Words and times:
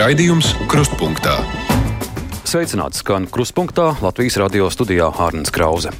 Raidījums 0.00 0.54
Krustpunktā. 0.70 1.34
Sveicināts 2.48 3.02
skan 3.02 3.26
Krustpunktā 3.28 3.90
Latvijas 4.00 4.38
radio 4.40 4.70
studijā 4.72 5.10
Hārnas 5.12 5.52
Krause. 5.52 5.90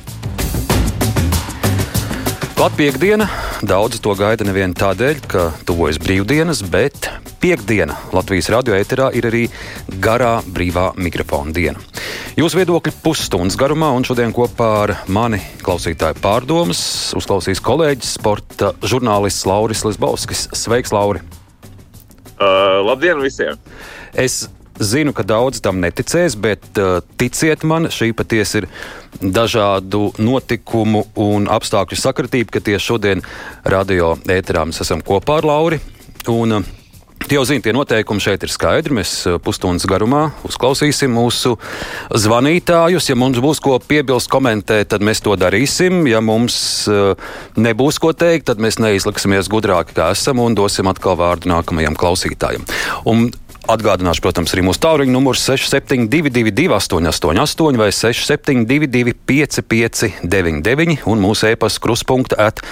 Klāt 2.57 2.79
piekdiena, 2.79 3.27
daudzi 3.61 4.01
to 4.01 4.15
gaida 4.17 4.47
nevien 4.49 4.73
tādēļ, 4.73 5.21
ka 5.29 5.43
tuvojas 5.69 5.99
brīvdienas, 6.01 6.63
bet 6.73 7.11
piekdiena 7.45 7.99
Latvijas 8.17 8.49
radio 8.55 8.79
ēterā 8.79 9.11
ir 9.21 9.29
arī 9.29 9.43
garā 10.01 10.39
brīvā 10.49 10.95
mikrofona 10.97 11.53
diena. 11.53 11.83
Jūsu 12.41 12.63
viedokļi 12.63 12.95
pusstundas 13.05 13.59
garumā, 13.61 13.91
un 13.93 14.07
šodien 14.09 14.33
kopā 14.33 14.71
ar 14.87 14.95
mani 15.13 15.43
klausītāju 15.61 16.17
pārdomas 16.25 16.81
uzklausīs 17.21 17.61
kolēģis, 17.69 18.17
sporta 18.17 18.73
žurnālists 18.81 19.45
Lauris 19.51 19.85
Lisbauskis. 19.85 20.47
Sveiks, 20.57 20.97
Lauri! 20.97 21.21
Uh, 22.41 22.81
labdien 22.87 23.21
visiem! 23.21 23.59
Es 24.17 24.47
zinu, 24.81 25.13
ka 25.13 25.27
daudz 25.29 25.61
tam 25.61 25.83
neticēs, 25.83 26.39
bet 26.41 26.65
uh, 26.81 27.03
ticiet 27.21 27.67
man, 27.69 27.91
šī 27.93 28.15
patiesi 28.17 28.63
ir 28.63 28.69
dažādu 29.21 30.07
notikumu 30.17 31.05
un 31.21 31.51
apstākļu 31.53 32.01
sakritība, 32.01 32.57
ka 32.57 32.65
tieši 32.65 32.87
šodien 32.87 33.25
radio 33.69 34.15
ēterā 34.25 34.65
mēs 34.71 34.81
esam 34.87 35.05
kopā 35.05 35.43
ar 35.43 35.51
Lauri. 35.53 35.81
Un, 36.33 36.63
uh, 36.63 36.80
Jau 37.31 37.45
zināt, 37.47 37.63
tie 37.63 37.71
noteikumi 37.71 38.19
šeit 38.19 38.43
ir 38.43 38.51
skaidri. 38.51 38.95
Mēs 38.99 39.11
uh, 39.31 39.37
pusstundas 39.39 39.85
garumā 39.87 40.33
uzklausīsim 40.49 41.13
mūsu 41.15 41.53
zvanītājus. 42.11 43.07
Ja 43.07 43.15
mums 43.15 43.39
būs 43.39 43.61
ko 43.63 43.77
piebilst, 43.79 44.27
komentēt, 44.33 44.89
tad 44.91 45.05
mēs 45.07 45.23
to 45.23 45.37
darīsim. 45.39 46.03
Ja 46.11 46.19
mums 46.19 46.57
uh, 46.91 47.15
nebūs 47.55 48.01
ko 48.03 48.11
teikt, 48.19 48.49
tad 48.51 48.59
mēs 48.59 48.81
neizliksimies 48.83 49.47
gudrāki, 49.53 49.95
kā 50.01 50.09
esam, 50.17 50.43
un 50.43 50.59
dosim 50.59 50.91
atkal 50.91 51.15
vārdu 51.21 51.53
nākamajam 51.53 51.95
klausītājam. 52.03 52.67
Un 53.07 53.29
Atgādināšu, 53.71 54.23
protams, 54.25 54.51
arī 54.51 54.65
mūsu 54.67 54.81
tālruņa 54.83 55.13
numurs 55.15 55.45
6722, 55.47 56.73
888, 56.75 57.79
vai 57.79 57.91
672, 57.95 59.15
559, 59.31 61.05
un 61.07 61.23
mūsu 61.23 61.47
e-pasta 61.53 61.83
kruspunkta 61.85 62.39
at 62.49 62.63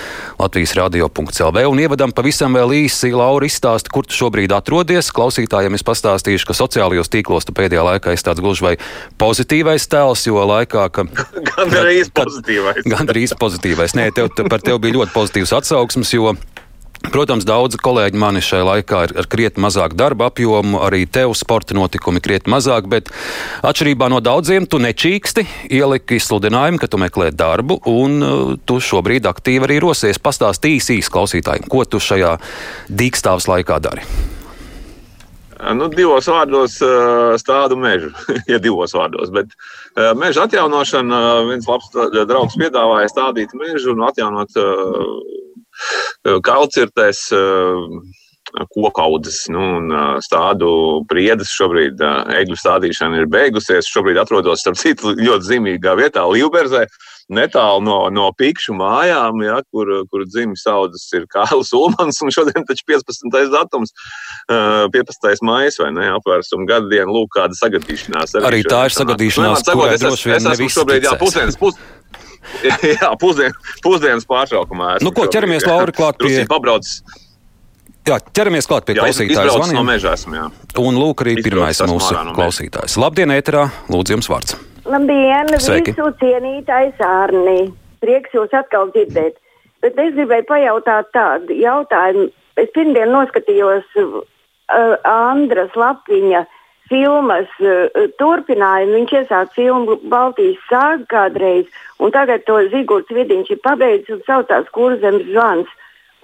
Latvijas 0.40 0.74
radio.clv. 0.74 1.62
Un 1.70 1.82
ievadam 1.84 2.10
pavisam 2.16 2.58
vēl 2.58 2.74
īsi, 2.80 3.12
Laura, 3.14 3.46
izstāst, 3.46 3.92
kur 3.94 4.08
tu 4.10 4.18
šobrīd 4.18 4.50
atrodies. 4.56 5.12
Klausītājiem 5.14 5.78
es 5.78 5.86
pastāstīšu, 5.86 6.50
ka 6.50 6.58
sociālajos 6.58 7.12
tīklos 7.14 7.46
tu 7.46 7.55
pēdējā 7.55 7.86
laikā 7.92 8.16
esi 8.16 8.27
tāds 8.27 8.42
gluži 8.42 8.66
vai 8.66 8.74
pozitīvais 9.22 9.86
tēls, 9.92 10.27
jo 10.27 10.42
laikā, 10.50 10.88
ka. 10.90 11.06
Gan 11.52 11.78
arī 11.78 12.02
pozitīvais. 12.22 12.83
Gan 12.90 13.06
arī 13.06 13.28
pozitīvais. 13.38 13.94
Nē, 13.94 14.10
tev, 14.18 14.33
te, 14.34 14.50
par 14.50 14.66
tevi 14.66 14.83
bija 14.88 14.98
ļoti 14.98 15.14
pozitīvs 15.14 15.55
atsauksmes, 15.62 16.16
jo 16.18 16.34
Protams, 16.98 17.46
daudzi 17.46 17.78
kolēģi 17.78 18.18
mani 18.18 18.41
šajā 18.42 18.64
laikā 18.66 19.00
ir 19.06 19.12
ar 19.22 19.27
krietni 19.30 19.62
mazāku 19.62 19.96
darba 19.96 20.28
apjomu, 20.32 20.80
arī 20.82 21.05
tev 21.06 21.30
sporta 21.38 21.77
notikumi 21.78 22.20
krietni 22.20 22.50
mazāk, 22.52 22.88
bet 22.90 23.12
atšķirībā 23.62 24.08
no 24.10 24.18
daudziem 24.24 24.66
tu 24.66 24.80
nečīksti, 24.82 25.46
ieliki 25.78 26.18
sludinājumu, 26.20 26.80
ka 26.82 26.90
tu 26.90 27.00
meklē 27.00 27.30
darbu, 27.30 27.78
un 27.88 28.18
uh, 28.18 28.56
tu 28.66 28.80
šobrīd 28.82 29.30
aktīvi 29.30 29.70
arī 29.70 29.78
rosies. 29.86 30.18
Pastāst 30.18 30.66
īsi 30.66 30.98
īsi 30.98 31.14
klausītājiem, 31.14 31.70
ko 31.70 31.86
tu 31.86 32.02
šajā 32.02 32.34
dīkstāvs 32.90 33.48
laikā 33.55 33.78
dari. 33.84 34.05
Nu, 35.58 35.88
divos 35.90 36.28
vārdos 36.30 36.77
stādu 37.42 37.78
mežu, 37.78 38.12
ja 38.52 38.60
divos 38.62 38.94
vārdos. 38.94 39.33
Bet 39.34 39.55
meža 40.18 40.46
atjaunošana, 40.46 41.22
viens 41.48 41.66
labs 41.70 41.90
draugs 42.30 42.58
piedāvāja 42.58 43.10
stādīt 43.10 43.55
mežu 43.58 43.94
un 43.94 44.06
atjaunot 44.06 44.55
kalcirtēs 46.46 47.27
koku 48.74 49.00
audzes 49.02 49.42
nu, 49.52 49.61
un 49.78 49.92
stādu 50.24 50.70
priedes. 51.11 51.52
Šobrīd 51.56 52.00
egļu 52.39 52.56
stādīšana 52.58 53.22
ir 53.22 53.30
beigusies. 53.30 53.90
Šobrīd 53.92 54.20
atrodos, 54.20 54.62
starp 54.62 54.78
citu, 54.80 55.14
ļoti 55.18 55.52
zīmīgā 55.52 55.96
vietā, 55.98 56.24
Līvberzē. 56.28 56.86
Netālu 57.28 57.83
no, 57.84 57.96
no 58.08 58.30
pikšu 58.33 58.72
mājām, 58.72 59.42
ja, 59.44 59.58
kur, 59.68 59.90
kur 60.08 60.22
dzimis 60.24 60.62
audzes 60.70 61.05
ir 61.12 61.27
Kārlis 61.28 61.74
Ulmans, 61.77 62.22
un 62.24 62.33
šodien 62.33 62.64
taču 62.64 62.86
15. 62.88 63.36
datums, 63.52 63.92
15. 64.48 65.44
maijas 65.44 65.77
vai 65.83 65.90
ne, 65.92 66.06
apvērsuma 66.17 66.64
gada 66.70 66.88
diena, 66.88 67.12
lūk, 67.12 67.28
kāda 67.36 67.58
sagadīšanās. 67.58 68.33
Arī, 68.40 68.48
arī 68.48 68.62
tā 68.64 68.80
ir 68.88 68.96
sagadīšanās, 68.96 69.67
kurai 69.68 70.00
droši 70.00 70.33
vien 70.33 70.48
nevis 70.48 70.78
šobrīd, 70.78 71.05
jā, 71.05 71.12
pusdienas, 71.20 71.61
pus, 71.61 71.77
Jā, 72.95 73.11
pusdien, 73.20 73.55
pusdienas 73.85 74.27
pārtraukumā. 74.29 74.98
Nu, 75.05 75.13
ko 75.14 75.27
ķeramies, 75.31 75.67
Laura, 75.69 75.95
klāt 75.95 76.20
pie. 76.23 76.45
Pabraucis. 76.51 77.03
Jā, 78.09 78.17
ķeramies 78.35 78.69
klāt 78.69 78.86
pie 78.89 78.97
jā, 78.97 79.05
klausītāja 79.05 79.53
zvaniem. 79.53 79.77
No 79.77 79.85
meža 79.85 80.14
esmu, 80.17 80.39
jā. 80.39 80.47
Un 80.81 80.97
lūk 80.97 81.25
arī 81.27 81.36
pirmais 81.45 81.83
mūsu 81.91 82.14
no 82.17 82.33
klausītājs. 82.36 82.97
Labdien, 83.01 83.35
ēterā, 83.35 83.67
lūdzu 83.92 84.17
jums 84.17 84.31
vārds. 84.33 84.57
Labdien, 84.89 85.53
Sveiki. 85.61 85.92
visu 85.92 86.09
cienītājs 86.23 87.03
Ārni. 87.05 87.69
Prieks 88.01 88.33
jūs 88.33 88.55
atkal 88.57 88.89
dzirdēt. 88.95 89.36
Bet 89.85 89.98
es 90.01 90.15
gribēju 90.17 90.47
pajautāt 90.48 91.11
tādu 91.15 91.55
jautājumu. 91.59 92.30
Es 92.59 92.70
pirmdien 92.75 93.13
noskatījos 93.13 93.85
uh, 94.01 94.23
Andras 95.07 95.77
Lapiņa 95.79 96.41
uh, 96.47 96.58
filmas 96.88 97.50
uh, 97.62 98.08
turpinājumu. 98.20 98.94
Viņš 98.96 99.14
iesāka 99.20 99.54
filmu 99.56 99.98
Baltijas 100.10 100.60
sāga 100.70 101.04
kādreiz, 101.12 101.68
un 102.00 102.14
tagad 102.14 102.46
to 102.48 102.58
Zigorts 102.72 103.12
Vidiņš 103.14 103.52
ir 103.54 103.62
pabeidzis 103.64 104.16
un 104.16 104.24
saucās 104.26 104.70
Kurzemes 104.74 105.28
zvans. 105.30 105.70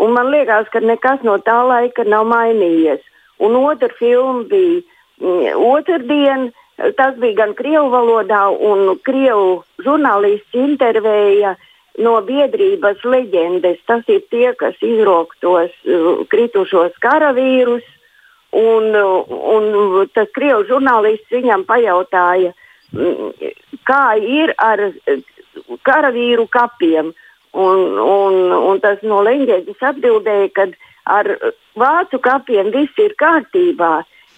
Un 0.03 0.15
man 0.17 0.33
liekas, 0.33 0.67
ka 0.73 0.83
nekas 0.83 1.23
no 1.23 1.39
tā 1.39 1.61
laika 1.69 2.05
nav 2.05 2.27
mainījies. 2.31 3.03
Un 3.39 3.55
otra 3.61 3.91
filma 3.99 4.43
bija 4.51 4.83
mm, 5.21 5.55
otrdien, 5.71 6.51
tas 6.99 7.15
bija 7.23 7.45
gan 7.45 7.55
krievu 7.55 7.93
valodā, 7.93 8.49
un 8.51 8.97
krievu 9.07 9.63
žurnālists 9.87 10.59
intervēja 10.59 11.55
no 12.03 12.17
biedrības 12.27 13.05
leģendes. 13.07 13.79
Tas 13.87 14.03
ir 14.11 14.25
tie, 14.33 14.49
kas 14.59 14.79
izrok 14.83 15.37
tos 15.45 15.71
uh, 15.87 16.25
kritušos 16.31 16.99
karavīrus 17.05 17.87
Un, 18.55 18.95
un 18.95 20.09
tas 20.15 20.31
krievu 20.37 20.63
žurnālists 20.69 21.33
viņam 21.35 21.65
pajautāja, 21.67 22.53
mm, 22.95 23.53
kā 23.89 24.05
ir 24.23 24.55
ar 24.63 24.83
karavīru 25.83 26.47
kapiem. 26.51 27.13
Un, 27.55 27.99
un, 28.03 28.35
un 28.55 28.81
tas 28.83 29.03
no 29.07 29.21
Leņķēdes 29.27 29.83
atbildēja, 29.91 30.49
ka 30.55 30.67
ar 31.07 31.29
vācu 31.79 32.19
kapiem 32.23 32.73
viss 32.75 32.99
ir 32.99 33.15
kārtībā, 33.21 33.93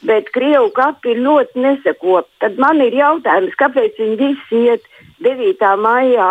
bet 0.07 0.29
krievu 0.35 0.69
kapi 0.77 1.15
ir 1.15 1.23
ļoti 1.25 1.65
nesakopti. 1.65 2.33
Tad 2.45 2.61
man 2.61 2.83
ir 2.85 2.97
jautājums, 2.97 3.57
kāpēc 3.61 3.97
viņi 4.01 4.19
visi 4.21 4.63
iet 4.67 4.85
9. 5.25 5.73
maijā 5.81 6.31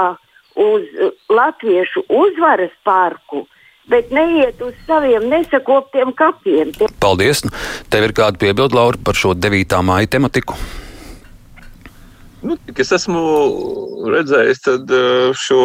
uz 0.62 0.86
Latviešu 1.30 2.06
uzvaras 2.10 2.74
parku? 2.84 3.46
Bet 3.92 4.12
neiet 4.14 4.62
uz 4.66 4.74
saviem 4.88 5.28
nesakoptiem 5.32 6.14
kapiem. 6.18 6.74
Paldies! 7.04 7.44
Tev 7.94 8.10
ir 8.10 8.16
kāda 8.18 8.42
piebilda, 8.42 8.76
Laura, 8.78 9.02
par 9.02 9.18
šo 9.18 9.36
9. 9.38 9.78
māja 9.86 10.16
tematiku? 10.18 10.58
Nu, 12.46 12.58
es 12.78 12.92
esmu 12.94 13.22
redzējis 14.14 14.68
eh, 14.70 15.32
šo 15.34 15.62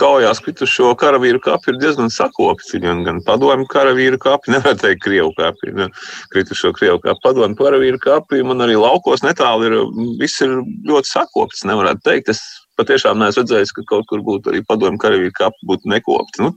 kaujās 0.00 0.40
kritušo 0.44 0.92
karavīru 1.00 1.40
kapi 1.44 1.74
ir 1.74 1.80
diezgan 1.82 2.10
sakopts. 2.12 2.72
Gan, 2.82 3.02
gan 3.06 3.20
padomju 3.26 3.68
karavīru 3.70 4.20
kapi, 4.22 4.50
nevar 4.54 4.78
teikt, 4.80 5.02
krievu 5.04 5.34
kapi, 5.38 5.74
ne, 5.76 5.90
kritušo 6.34 6.72
krievu 6.76 7.02
kapi, 7.04 7.22
padomju 7.26 7.58
karavīru 7.60 8.00
kapi. 8.02 8.42
Man 8.46 8.64
arī 8.66 8.78
laukos 8.80 9.24
netālu 9.26 9.68
ir, 9.68 9.78
viss 10.22 10.42
ir 10.44 10.56
ļoti 10.88 11.12
sakopts. 11.12 11.66
Nevarētu 11.68 12.06
teikt, 12.08 12.32
es 12.34 12.42
patiešām 12.80 13.20
neesmu 13.20 13.44
redzējis, 13.44 13.74
ka 13.76 13.84
kaut 13.90 14.08
kur 14.08 14.24
būtu 14.24 14.54
arī 14.54 14.64
padomju 14.68 15.02
karavīru 15.02 15.36
kapi 15.36 15.70
būtu 15.70 15.92
nekopti. 15.92 16.48
Nu, 16.48 16.54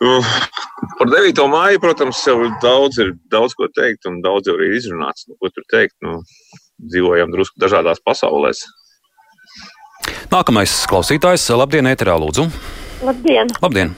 Par 0.00 1.10
9. 1.12 1.42
māju, 1.52 1.80
protams, 1.82 2.22
jau 2.24 2.46
daudz 2.62 2.96
ir 3.02 3.10
daudz 3.32 3.52
ko 3.52 3.66
teikt, 3.76 4.06
un 4.08 4.22
daudz 4.24 4.48
jau 4.48 4.54
ir 4.56 4.78
izrunāts. 4.78 5.26
Nu, 5.28 5.36
ko 5.36 5.50
tur 5.52 5.66
teikt? 5.68 5.92
Nu, 6.00 6.22
dzīvojam 6.80 7.34
drusku 7.34 7.60
dažādās 7.60 8.00
pasaulēs. 8.06 8.64
Nākamais 10.30 10.74
klausītājs, 10.90 11.48
labdien, 11.58 11.88
ēterā 11.90 12.16
lūdzu. 12.20 12.46
Labdien! 13.06 13.50
Labdien. 13.62 13.94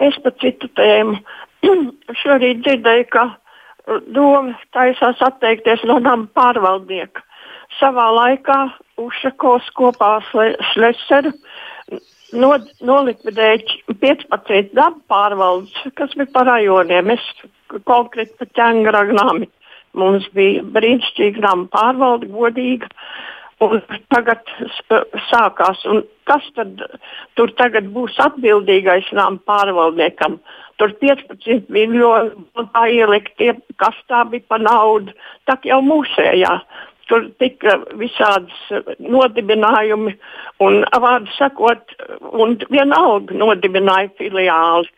Es 0.00 0.16
par 0.24 0.34
citu 0.42 0.68
tēmu. 0.78 1.18
Šorīt 2.22 2.62
dzirdēju, 2.64 3.06
ka 3.12 3.26
uh, 3.30 3.98
doma 4.14 4.56
taisās 4.76 5.20
atteikties 5.24 5.84
no 5.88 5.98
nama 6.02 6.28
pārvaldnieka. 6.36 7.24
Savā 7.78 8.08
laikā 8.16 8.58
Ušakovs 9.00 9.70
kopā 9.78 10.16
ar 10.18 10.56
Šlēseru 10.72 11.32
no, 12.36 12.50
nolikvidēja 12.84 13.78
15 14.02 14.74
dabu 14.76 15.00
pārvaldes, 15.10 15.74
kas 15.98 16.14
bija 16.18 16.30
par 16.34 16.48
rajoniem. 16.50 17.14
Es 17.14 17.24
konkrēti 17.88 18.36
par 18.40 18.50
ķēngara 18.58 19.06
nami. 19.14 19.48
Mums 19.98 20.28
bija 20.36 20.62
brīnišķīga 20.74 21.42
nama 21.42 21.66
pārvalde, 21.72 22.30
godīga. 22.30 22.90
Un 23.60 23.82
tagad 24.08 24.46
sākās, 25.28 25.82
un 25.84 25.98
kas 26.24 26.46
tad 26.56 26.78
tur 27.36 27.50
tagad 27.58 27.90
būs 27.92 28.14
atbildīgais 28.24 29.10
nama 29.12 29.36
pārvaldniekam? 29.50 30.38
Tur 30.80 30.94
15 31.02 31.68
miljoni 31.68 32.64
tā 32.72 32.86
ielikt, 32.88 33.34
tie, 33.36 33.52
kas 33.76 33.98
tā 34.08 34.22
bija 34.30 34.46
pa 34.48 34.56
naudu, 34.62 35.12
tā 35.44 35.58
jau 35.68 35.82
mūsējā. 35.84 36.54
Tur 37.10 37.26
tika 37.42 37.74
visādas 38.00 38.96
nodibinājumi, 38.96 40.14
un 40.64 40.80
vārdu 41.04 41.36
sakot, 41.36 41.92
un 42.32 42.56
vienalga 42.72 43.36
nodibināja 43.36 44.08
filiāli. 44.16 44.88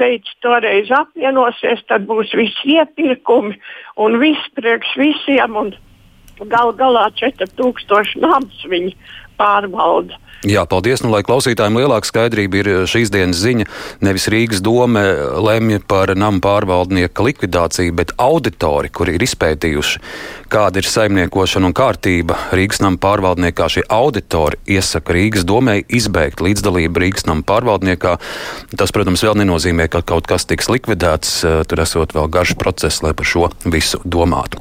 Ceļš 0.00 0.32
toreiz 0.44 0.88
apvienosies, 0.92 1.84
tad 1.88 2.08
būs 2.08 2.32
visi 2.36 2.78
iepirkumi 2.78 3.58
un 4.00 4.18
viss 4.20 4.52
priekš 4.56 4.96
visiem. 5.00 5.56
Un, 5.56 5.72
Gal 6.36 6.72
galā 6.76 7.06
4000 7.16 8.20
nams 8.20 8.64
viņi 8.68 8.92
pārvalda. 9.38 10.20
Jā, 10.46 10.66
paldies. 10.68 11.00
Nu, 11.00 11.08
lai 11.10 11.22
klausītājiem 11.24 11.78
lielāka 11.80 12.06
skaidrība 12.06 12.58
ir 12.60 12.68
šīs 12.90 13.10
dienas 13.10 13.40
ziņa, 13.40 13.64
nevis 14.04 14.28
Rīgas 14.30 14.60
doma 14.62 15.02
lemj 15.42 15.80
par 15.88 16.12
nama 16.14 16.42
pārvaldnieka 16.44 17.24
likvidāciju, 17.24 17.94
bet 17.96 18.12
auditori, 18.20 18.90
kuri 18.92 19.16
ir 19.16 19.24
izpētījuši, 19.24 20.02
kāda 20.52 20.82
ir 20.82 20.86
saimniekošana 20.86 21.70
un 21.70 21.74
kārtība 21.76 22.36
Rīgas 22.54 22.82
nama 22.84 23.00
pārvaldniekā, 23.00 23.68
šie 23.72 23.86
auditori 23.90 24.60
iesaka 24.76 25.16
Rīgas 25.16 25.46
domai 25.48 25.80
izbeigt 25.88 26.44
līdzdalību 26.44 27.02
Rīgas 27.02 27.26
nama 27.26 27.42
pārvaldniekā. 27.46 28.14
Tas, 28.76 28.92
protams, 28.94 29.24
vēl 29.24 29.40
nenozīmē, 29.40 29.88
ka 29.90 30.04
kaut 30.06 30.28
kas 30.30 30.46
tiks 30.46 30.70
likvidēts. 30.70 31.40
Tur 31.66 31.82
esot 31.82 32.12
vēl 32.14 32.28
garš 32.30 32.54
process, 32.60 33.00
lai 33.02 33.16
par 33.16 33.26
šo 33.26 33.48
visu 33.64 34.02
domātu. 34.04 34.60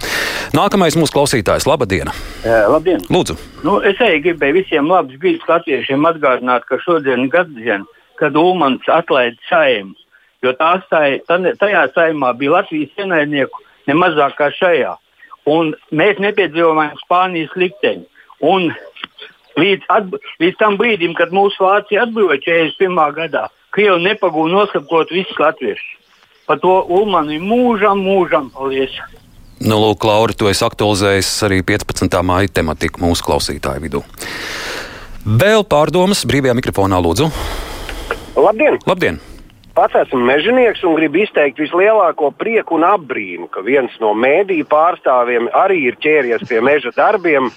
Nākamais 0.55 0.97
mūsu 0.97 1.13
klausītājs. 1.19 1.67
Labdien! 1.69 2.09
Labdien! 2.45 3.03
Lūdzu! 3.11 3.37
Nu, 3.65 3.79
es 3.85 3.97
arī 4.03 4.19
gribēju 4.21 4.59
visiem 4.65 4.89
labus 4.89 5.19
gribus 5.21 5.45
latviešiem 5.47 6.05
atgādināt, 6.09 6.65
ka 6.65 6.79
šodien 6.81 7.27
ir 7.27 7.31
gadsimts, 7.31 7.89
kad 8.17 8.35
Ulmans 8.35 8.83
atlaida 8.89 9.37
saimu. 9.49 9.93
Jo 10.43 10.53
tā 10.53 10.81
stai, 10.85 11.21
tajā 11.25 11.87
saimā 11.95 12.33
bija 12.37 12.59
Latvijas 12.59 12.93
ienaidnieku 12.97 13.61
nemazāk 13.87 14.35
kā 14.37 14.51
šajā. 14.53 14.95
Un 15.45 15.73
mēs 15.91 16.19
nepiedzīvojām 16.21 16.97
Spānijas 17.03 17.53
likteni. 17.55 18.05
Un 18.41 18.71
līdz, 19.57 19.85
atb, 19.89 20.17
līdz 20.41 20.57
tam 20.59 20.77
brīdim, 20.77 21.13
kad 21.17 21.33
mūsu 21.33 21.65
Vācija 21.65 22.05
atbrīvoja 22.05 22.41
41. 22.45 23.13
gadā, 23.15 23.45
Krievi 23.75 24.01
nepagūda 24.05 24.53
noskapot 24.53 25.11
visus 25.11 25.37
latviešus. 25.39 25.93
Par 26.45 26.59
to 26.61 26.81
Ulmanu 26.93 27.39
mūžam, 27.41 28.03
mūžam 28.05 28.51
paldies! 28.53 28.93
Nu, 29.63 29.77
lūk, 29.79 30.03
Laura, 30.03 30.35
tu 30.35 30.49
esi 30.51 30.65
aktualizējis 30.67 31.29
arī 31.47 31.61
15. 31.63 32.11
māja 32.27 32.51
tematiku 32.59 32.99
mūsu 33.05 33.23
klausītāju 33.23 33.85
vidū. 33.85 34.01
Vēl 35.23 35.63
pārdomas 35.63 36.25
brīvajā 36.27 36.57
mikrofonā, 36.57 36.99
lūdzu. 36.99 37.29
Labdien! 38.35 38.81
Labdien. 38.85 39.21
Pats 39.75 39.95
esmu 39.99 40.19
mežonieks 40.27 40.83
un 40.87 40.95
gribu 40.99 41.21
izteikt 41.23 41.59
vislielāko 41.59 42.33
prieku 42.35 42.75
un 42.77 42.83
apbrīnu, 42.87 43.47
ka 43.51 43.63
viens 43.63 43.95
no 44.03 44.11
mēdīju 44.15 44.67
pārstāvjiem 44.71 45.49
arī 45.55 45.81
ir 45.87 45.97
ķēries 46.03 46.43
pie 46.47 46.59
meža 46.63 46.91
darbiem, 46.95 47.49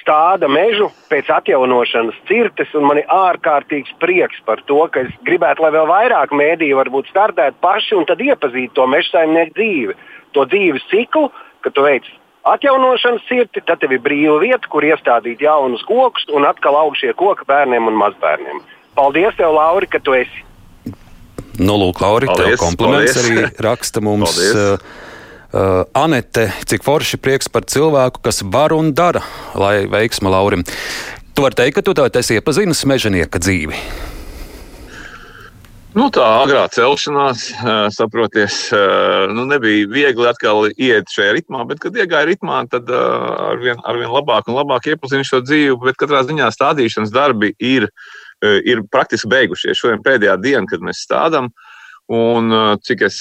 stāda 0.00 0.48
mežu 0.48 0.90
pēc 1.12 1.28
atjaunošanas 1.36 2.16
cirtes, 2.28 2.72
un 2.76 2.88
man 2.88 3.00
ir 3.00 3.08
ārkārtīgs 3.12 3.92
prieks 4.00 4.40
par 4.48 4.64
to, 4.68 4.82
ka 4.92 5.04
es 5.04 5.14
gribētu, 5.28 5.64
lai 5.64 5.72
vēl 5.76 5.88
vairāk 5.88 6.32
mēdīju 6.36 6.80
varbūt 6.80 7.08
startētu 7.12 7.60
paši 7.64 7.96
un 8.00 8.08
tad 8.08 8.20
iepazītu 8.24 8.76
to 8.76 8.88
meža 8.88 9.18
saimnieku 9.18 9.56
dzīvi 9.56 9.96
to 10.34 10.46
dzīves 10.50 10.86
ciklu, 10.90 11.28
ka 11.62 11.70
tu 11.74 11.84
veic 11.86 12.08
atjaunošanas 12.46 13.26
cirti, 13.28 13.62
tad 13.66 13.80
tev 13.82 13.96
ir 13.96 14.02
brīva 14.04 14.38
vieta, 14.42 14.70
kur 14.70 14.86
iestādīt 14.86 15.42
jaunus 15.42 15.82
kokus 15.86 16.28
un 16.34 16.46
atkal 16.46 16.78
augšie 16.78 17.12
koki 17.18 17.46
bērniem 17.48 17.90
un 17.90 17.98
mazbērniem. 17.98 18.62
Paldies, 18.96 19.34
tev, 19.38 19.52
Lauri, 19.56 19.88
ka 19.90 20.00
tu 20.00 20.14
esi! 20.16 20.44
Nu, 21.56 21.74
lūk, 21.80 22.00
Lauri, 22.04 22.28
paldies, 22.30 22.54
tev 22.54 22.62
kompliments 22.62 23.16
paldies. 23.16 23.26
arī 23.26 23.50
raksta 23.68 24.02
mums. 24.04 24.38
Uh, 24.46 24.76
uh, 25.50 25.82
Anete, 25.96 26.50
cik 26.68 26.86
forši 26.86 27.18
prieks 27.20 27.50
par 27.52 27.66
cilvēku, 27.66 28.22
kas 28.24 28.44
var 28.44 28.76
un 28.76 28.92
dara, 28.94 29.24
lai 29.58 29.88
veiksma 29.90 30.32
Laurim. 30.32 30.64
Tu 31.36 31.44
vari 31.44 31.58
teikt, 31.58 31.80
ka 31.80 31.84
tu 31.84 31.96
tā 31.96 32.08
esi 32.22 32.38
iepazinis 32.38 32.84
mežonieka 32.88 33.42
dzīvi. 33.42 33.80
Nu, 35.96 36.10
tā 36.12 36.24
agrā 36.42 36.66
celšanās, 36.68 37.46
saproties, 37.96 38.56
nu, 39.32 39.46
nebija 39.48 39.86
viegli 39.88 40.26
atkal 40.28 40.66
iet 40.68 41.08
šajā 41.08 41.30
ritmā, 41.38 41.62
bet, 41.64 41.78
kad 41.80 41.94
iegāja 41.96 42.26
ritmā, 42.28 42.58
tad 42.68 42.90
arvien, 42.92 43.78
arvien 43.88 44.10
labāk 44.12 44.50
un 44.50 44.58
labāk 44.58 44.90
iepazinu 44.92 45.24
šo 45.24 45.40
dzīvi. 45.40 45.78
Bet 45.86 45.96
katrā 45.96 46.20
ziņā 46.28 46.50
stādīšanas 46.52 47.14
darbi 47.14 47.54
ir, 47.64 47.86
ir 48.44 48.82
praktiski 48.92 49.30
beigušies. 49.32 49.78
Šodien 49.80 50.02
pēdējā 50.04 50.34
diena, 50.42 50.68
kad 50.68 50.84
mēs 50.84 51.00
stādām. 51.06 51.48
Un 52.12 52.52
cik 52.84 53.06
es 53.08 53.16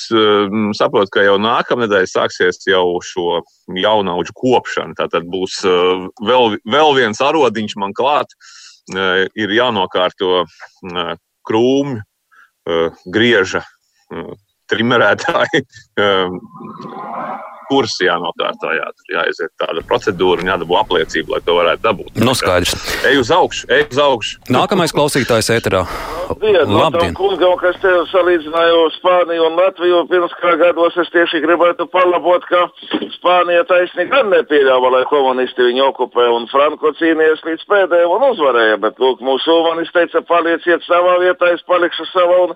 saprotu, 0.75 1.13
ka 1.15 1.23
jau 1.23 1.37
nākamnedēļ 1.41 2.09
sāksies 2.11 2.59
jau 2.67 2.97
šo 2.99 3.37
jaunauģu 3.71 4.35
kopšana. 4.35 4.97
Tātad 4.99 5.29
būs 5.31 5.61
vēl, 5.63 6.59
vēl 6.59 6.91
viens 6.99 7.23
arodiņš 7.23 7.77
man 7.79 7.95
klāt. 7.95 8.35
Ir 8.91 9.55
jānokārto 9.55 10.43
krūmi 11.47 12.03
grieža 13.05 13.63
uh, 13.63 14.33
trimerētāji. 14.71 15.65
Kursi 17.69 18.07
jānokārto, 18.07 18.73
jā, 18.77 18.89
jāiziet 19.13 19.53
tāda 19.61 19.83
procedūra 19.89 20.43
un 20.43 20.51
jādabū 20.53 20.77
apliecība, 20.79 21.35
lai 21.35 21.41
to 21.45 21.57
varētu 21.57 21.85
dabūt. 21.85 22.19
Nu, 22.21 22.35
skaidrs. 22.37 22.75
Ej 23.09 23.21
uz 23.23 23.31
augšu, 23.33 23.69
ej 23.73 23.87
uz 23.89 24.01
augšu. 24.01 24.43
Nākamais 24.53 24.93
klausītājs 24.95 25.51
ēterā. 25.57 25.85
Labdien! 26.25 26.71
Labdien. 26.71 27.13
Kungam, 27.17 27.53
kas 27.61 27.77
te 27.83 27.91
salīdzināja 28.09 28.77
Spāniju 28.95 29.45
un 29.49 29.59
Latviju, 29.59 30.01
pirms 30.09 30.33
kā 30.41 30.55
gados 30.61 30.97
es 31.01 31.11
tieši 31.13 31.41
gribētu 31.43 31.85
palabot, 31.93 32.45
ka 32.49 32.65
Spānija 33.17 33.65
taisnīgi 33.69 34.13
gan 34.13 34.31
nepieļāva, 34.33 34.91
lai 34.97 35.03
komunisti 35.09 35.69
viņu 35.69 35.85
okupē 35.91 36.27
un 36.33 36.49
Franko 36.51 36.93
cīnījās 36.99 37.45
līdz 37.45 37.65
pēdējiem 37.69 38.15
un 38.17 38.27
uzvarēja, 38.31 38.81
bet, 38.81 38.99
lūk, 39.01 39.21
mūsu 39.25 39.59
umanis 39.61 39.93
teica, 39.95 40.23
palieciet 40.25 40.85
savā 40.89 41.17
vietā, 41.21 41.53
es 41.53 41.65
palikšu 41.69 42.09
savā 42.09 42.41
un 42.47 42.55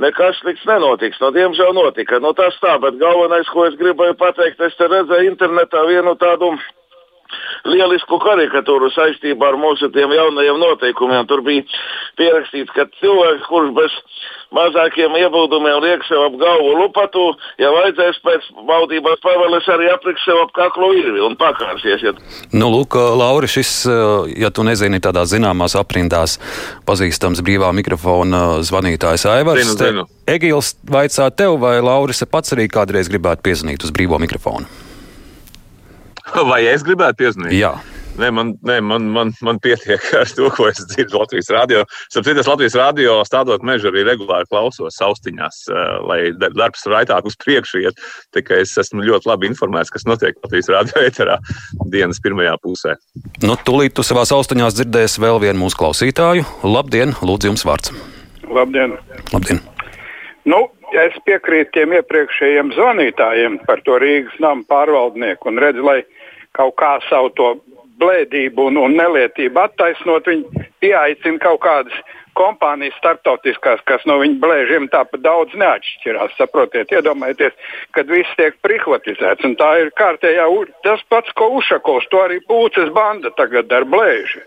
nekas 0.00 0.38
slikts 0.40 0.66
nenotiks. 0.68 1.20
No, 1.22 1.30
diemžēl 1.34 1.74
notika. 1.76 2.20
Nu, 2.22 2.32
tas 2.36 2.56
tā, 2.62 2.76
bet 2.82 2.98
galvenais, 3.00 3.50
ko 3.52 3.66
es 3.68 3.76
gribēju 3.80 4.16
pateikt, 4.20 4.39
es 4.66 4.76
te 4.78 4.88
redzēju 4.88 5.32
internetā 5.32 5.82
vienu 5.88 6.14
tādu 6.20 6.52
lielisku 7.68 8.18
karikatūru 8.22 8.90
saistībā 8.94 9.52
ar 9.52 9.58
mūsu 9.60 9.90
tiem 9.94 10.12
jaunajiem 10.16 10.60
noteikumiem. 10.60 11.26
Tur 11.30 11.44
bija 11.46 11.66
pierakstīts, 12.20 12.72
ka 12.76 12.86
cilvēks, 13.00 13.48
kurš 13.48 13.72
bez 13.76 13.96
mazākiem 14.54 15.14
iebildumiem 15.20 15.78
liek 15.84 16.04
sev 16.08 16.24
ap 16.26 16.36
galvu 16.40 16.72
lupatu, 16.80 17.26
ja 17.62 17.70
vajadzēs 17.74 18.18
pēc 18.24 18.48
valdības 18.66 19.22
pavēles 19.22 19.68
arī 19.74 19.90
apriks 19.92 20.24
sev 20.26 20.40
ap 20.42 20.54
kaklu 20.56 20.90
virvi 20.96 21.22
un 21.26 21.36
pakārsies. 21.40 22.02
Ja... 22.02 22.14
Nu, 22.52 22.70
lūk, 22.74 22.98
Lauri, 22.98 23.50
šis, 23.50 23.72
ja 24.34 24.50
tu 24.54 24.66
nezini, 24.66 25.02
tādā 25.02 25.24
zināmās 25.30 25.76
aprindās 25.78 26.38
pazīstams 26.88 27.44
brīvā 27.46 27.70
mikrofona 27.78 28.60
zvanītājs 28.66 29.28
Aivars. 29.30 29.70
Zinu, 29.70 29.78
zinu. 29.78 30.06
Egils 30.30 30.74
vaicā 30.86 31.30
tev, 31.34 31.60
vai 31.62 31.78
Lauris 31.84 32.24
pats 32.30 32.56
arī 32.56 32.68
kādreiz 32.70 33.10
gribētu 33.10 33.46
piezvanīt 33.46 33.86
uz 33.86 33.94
brīvo 33.94 34.18
mikrofonu? 34.22 34.89
Vai 36.50 36.64
es 36.70 36.84
gribētu 36.86 37.24
piezvanīt? 37.24 37.58
Jā. 37.58 37.74
Nē, 38.20 38.28
man, 38.34 38.50
nē, 38.66 38.80
man, 38.84 39.06
man, 39.14 39.30
man 39.44 39.58
pietiek 39.62 40.02
ar 40.20 40.28
to, 40.34 40.48
ko 40.52 40.66
es 40.68 40.80
dzirdu 40.90 41.20
Latvijas 41.20 41.50
rādio. 41.54 41.84
Sapratu, 42.12 42.42
Latvijas 42.48 42.76
rādio 42.76 43.14
stādot 43.26 43.64
mežu 43.66 43.88
arī 43.90 44.02
regulāri 44.08 44.48
klausos 44.50 44.98
austiņās, 45.06 45.60
eh, 45.70 45.92
lai 46.08 46.18
darbs 46.42 46.84
raitāk 46.90 47.28
uz 47.30 47.38
priekšu 47.40 47.84
iet. 47.84 48.02
Tikai 48.36 48.62
es 48.64 48.74
esmu 48.82 49.06
ļoti 49.06 49.30
labi 49.30 49.50
informēts, 49.52 49.92
kas 49.94 50.06
notiek 50.10 50.36
Latvijas 50.42 50.70
rādio 50.74 51.04
eterā 51.06 51.38
dienas 51.94 52.20
pirmajā 52.22 52.56
pusē. 52.64 52.96
Nu, 53.46 53.56
tūlīt 53.56 53.96
tu 53.96 54.06
savās 54.06 54.34
austiņās 54.36 54.80
dzirdēsi 54.80 55.24
vēl 55.24 55.40
vienu 55.46 55.64
mūsu 55.64 55.80
klausītāju. 55.80 56.48
Labdien, 56.66 57.16
lūdzu 57.22 57.52
jums 57.52 57.66
vārds. 57.68 57.94
Labdien! 58.50 58.98
Labdien. 59.30 59.62
Nu, 60.50 60.64
es 60.98 61.16
piekrītu 61.26 61.74
tiem 61.76 61.94
iepriekšējiem 61.98 62.72
zvanītājiem 62.76 63.60
par 63.66 63.82
to 63.86 63.98
Rīgas 64.02 64.38
nama 64.42 64.64
pārvaldnieku 64.70 65.50
un 65.50 65.60
redzu, 65.62 65.84
lai 65.86 66.00
kaut 66.56 66.76
kā 66.80 66.96
savu 67.08 67.30
to 67.38 67.52
blēdību 68.00 68.70
un, 68.70 68.80
un 68.80 68.96
nelietību 68.98 69.60
attaisnot, 69.60 70.26
viņi 70.26 70.66
pieaicina 70.82 71.38
kaut 71.42 71.60
kādas 71.64 71.96
kompānijas 72.38 72.96
starptautiskās, 73.00 73.82
kas 73.88 74.04
no 74.08 74.16
viņu 74.22 74.38
blēžiem 74.42 74.88
tāpat 74.92 75.22
daudz 75.24 75.56
neatšķirās. 75.60 76.36
Saprotiet, 76.38 76.92
iedomājieties, 76.94 77.56
kad 77.96 78.10
viss 78.10 78.38
tiek 78.38 78.56
privatizēts. 78.64 79.46
Tā 79.60 79.70
ir 79.82 79.90
kārtējā, 79.98 80.46
tas 80.86 81.02
pats, 81.12 81.34
ko 81.36 81.50
Ušakovs, 81.60 82.08
to 82.12 82.22
arī 82.24 82.40
Pūces 82.48 82.92
banda 82.96 83.34
tagad 83.36 83.72
ar 83.74 83.88
blēži. 83.90 84.44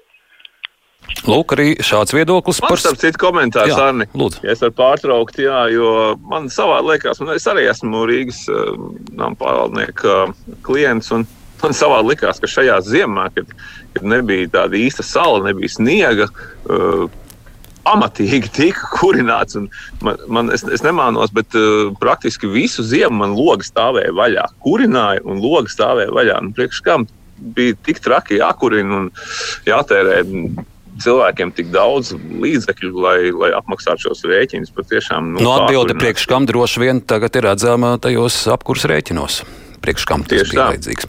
Lūk, 1.24 1.54
arī 1.56 1.70
šāds 1.84 2.12
viedoklis 2.16 2.60
man 2.64 2.74
par 2.74 2.82
starp 2.82 3.00
citu 3.00 3.20
komentāru, 3.22 3.76
Arni. 3.80 4.08
Lūdzu. 4.18 4.42
Ja 4.44 4.52
es 4.56 4.64
varu 4.64 4.76
pārtraukt, 4.76 5.40
jā, 5.40 5.62
jo 5.72 5.88
man 6.28 6.50
savā 6.52 6.82
liekas, 6.84 7.22
man 7.24 7.38
es 7.38 7.48
arī 7.48 7.64
esmu 7.72 8.04
Rīgas 8.10 8.44
uh, 8.52 8.76
pārvaldnieka 9.40 10.18
uh, 10.28 10.36
klients. 10.68 11.14
Man 11.64 11.76
savā 11.78 12.02
likās, 12.04 12.42
ka 12.44 12.50
šajā 12.52 12.82
ziemā, 12.84 13.30
kad, 13.36 13.52
kad 13.96 14.08
nebija 14.12 14.50
tāda 14.52 14.76
īsta 14.76 15.06
sala, 15.08 15.46
nebija 15.48 15.72
sniega. 15.72 16.28
Uh, 16.68 17.06
Amatīgi 17.88 18.48
tika 18.56 18.88
kurināts. 18.96 19.58
Man, 20.04 20.20
man, 20.32 20.52
es, 20.56 20.62
es 20.72 20.84
nemānos, 20.86 21.34
bet 21.36 21.56
uh, 21.60 21.90
praktiski 22.00 22.48
visu 22.48 22.84
ziemu 22.88 23.18
man 23.20 23.34
logs 23.36 23.72
stāvēja 23.74 24.14
vaļā. 24.16 24.46
Kurināja 24.64 25.24
un 25.28 25.42
logs 25.44 25.76
stāvēja 25.76 26.14
vaļā. 26.16 26.38
Nu, 26.46 26.54
priekš 26.56 26.80
kam 26.86 27.08
bija 27.56 27.76
tik 27.84 28.00
traki 28.04 28.40
jākurina 28.40 29.02
un 29.02 29.10
jātērē 29.68 30.22
cilvēkiem 31.02 31.54
tik 31.58 31.72
daudz 31.74 32.14
līdzekļu, 32.14 32.94
lai, 33.06 33.18
lai 33.34 33.52
apmaksātu 33.58 34.10
šos 34.10 34.26
rēķinus. 34.30 34.74
Patiešām, 34.76 35.34
nu, 35.34 35.42
no 35.42 35.50
nu, 35.50 35.58
atbildi 35.64 35.98
priekš 35.98 36.28
kam 36.30 36.48
droši 36.50 36.86
vien 36.86 37.02
tagad 37.02 37.36
ir 37.40 37.50
redzama 37.50 37.96
tajos 38.02 38.44
apkurs 38.54 38.88
rēķinos 38.90 39.44
priekš 39.84 40.06
kam 40.08 40.24
tas 40.24 40.40
Tieši 40.40 40.56
bija 40.56 40.68
vajadzīgs. 40.72 41.08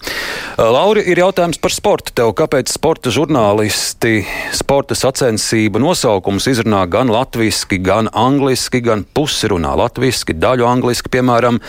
Lauri, 0.59 1.05
ir 1.11 1.21
jautājums 1.23 1.61
par 1.63 1.75
sportu. 1.75 2.15
Tev, 2.19 2.33
kāpēc 2.37 2.73
sporta 2.75 3.13
žurnālisti 3.15 4.25
sporta 4.57 4.97
sacensību 4.99 5.83
nosaukums 5.83 6.49
izrunā 6.51 6.83
gan 6.91 7.13
latviešu, 7.15 7.79
gan 7.85 8.11
angliski, 8.11 8.83
gan 8.85 9.05
pusi 9.07 9.51
runā 9.53 9.75
latviešu, 9.79 10.35
daļu 10.35 10.67
angliski, 10.67 11.13
piemēram, 11.15 11.61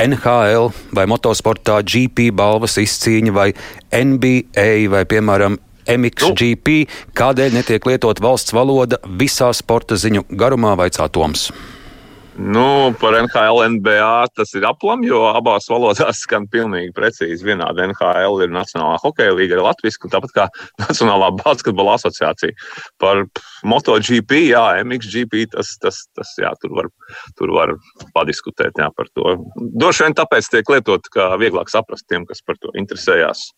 NHL 0.00 0.70
vai 0.96 1.06
motosportā 1.10 1.80
GP 1.80 2.30
balvas 2.36 2.76
izcīņa 2.80 3.34
vai 3.36 3.50
NBA 3.96 4.70
vai, 4.92 5.04
piemēram, 5.08 5.58
MXGP, 5.88 6.84
kādēļ 7.16 7.58
netiek 7.60 7.86
lietot 7.88 8.20
valsts 8.22 8.54
valoda 8.56 9.00
visā 9.04 9.52
sporta 9.56 9.98
ziņu 10.00 10.26
garumā, 10.30 10.76
vaicā 10.80 11.08
Toms. 11.12 11.50
Nu, 12.38 12.94
par 13.00 13.16
NHL, 13.18 13.58
NBA 13.74 14.26
tas 14.38 14.52
ir 14.54 14.64
aplam, 14.68 15.02
jo 15.04 15.24
abās 15.32 15.66
valodās 15.70 16.22
skan 16.24 16.46
pilnīgi 16.50 16.92
precīzi. 16.96 17.44
Vienādi 17.44 17.82
NHL 17.88 18.44
ir 18.44 18.52
Nacionālā 18.54 19.00
hokeja 19.02 19.34
līnija, 19.34 19.58
ir 19.58 19.64
Latvijas, 19.66 19.98
tāpat 20.12 20.34
kā 20.36 20.46
Nacionālā 20.84 21.32
basketbola 21.40 21.96
asociācija. 21.98 22.54
Par 23.02 23.24
MotoGP, 23.66 24.44
jā, 24.52 24.64
MXGP, 24.84 25.48
tas, 25.56 25.74
tas, 25.82 26.04
tas 26.16 26.32
jā, 26.40 26.52
tur, 26.62 26.76
var, 26.78 26.90
tur 27.38 27.54
var 27.56 27.74
padiskutēt 28.14 28.78
jā, 28.78 28.88
par 28.94 29.10
to. 29.10 29.34
Droši 29.58 30.06
vien 30.06 30.18
tāpēc 30.22 30.52
tiek 30.54 30.74
lietot, 30.76 31.10
kā 31.12 31.32
vieglāk 31.40 31.72
saprast 31.72 32.06
tiem, 32.08 32.28
kas 32.30 32.44
par 32.46 32.60
to 32.62 32.72
interesējās. 32.78 33.50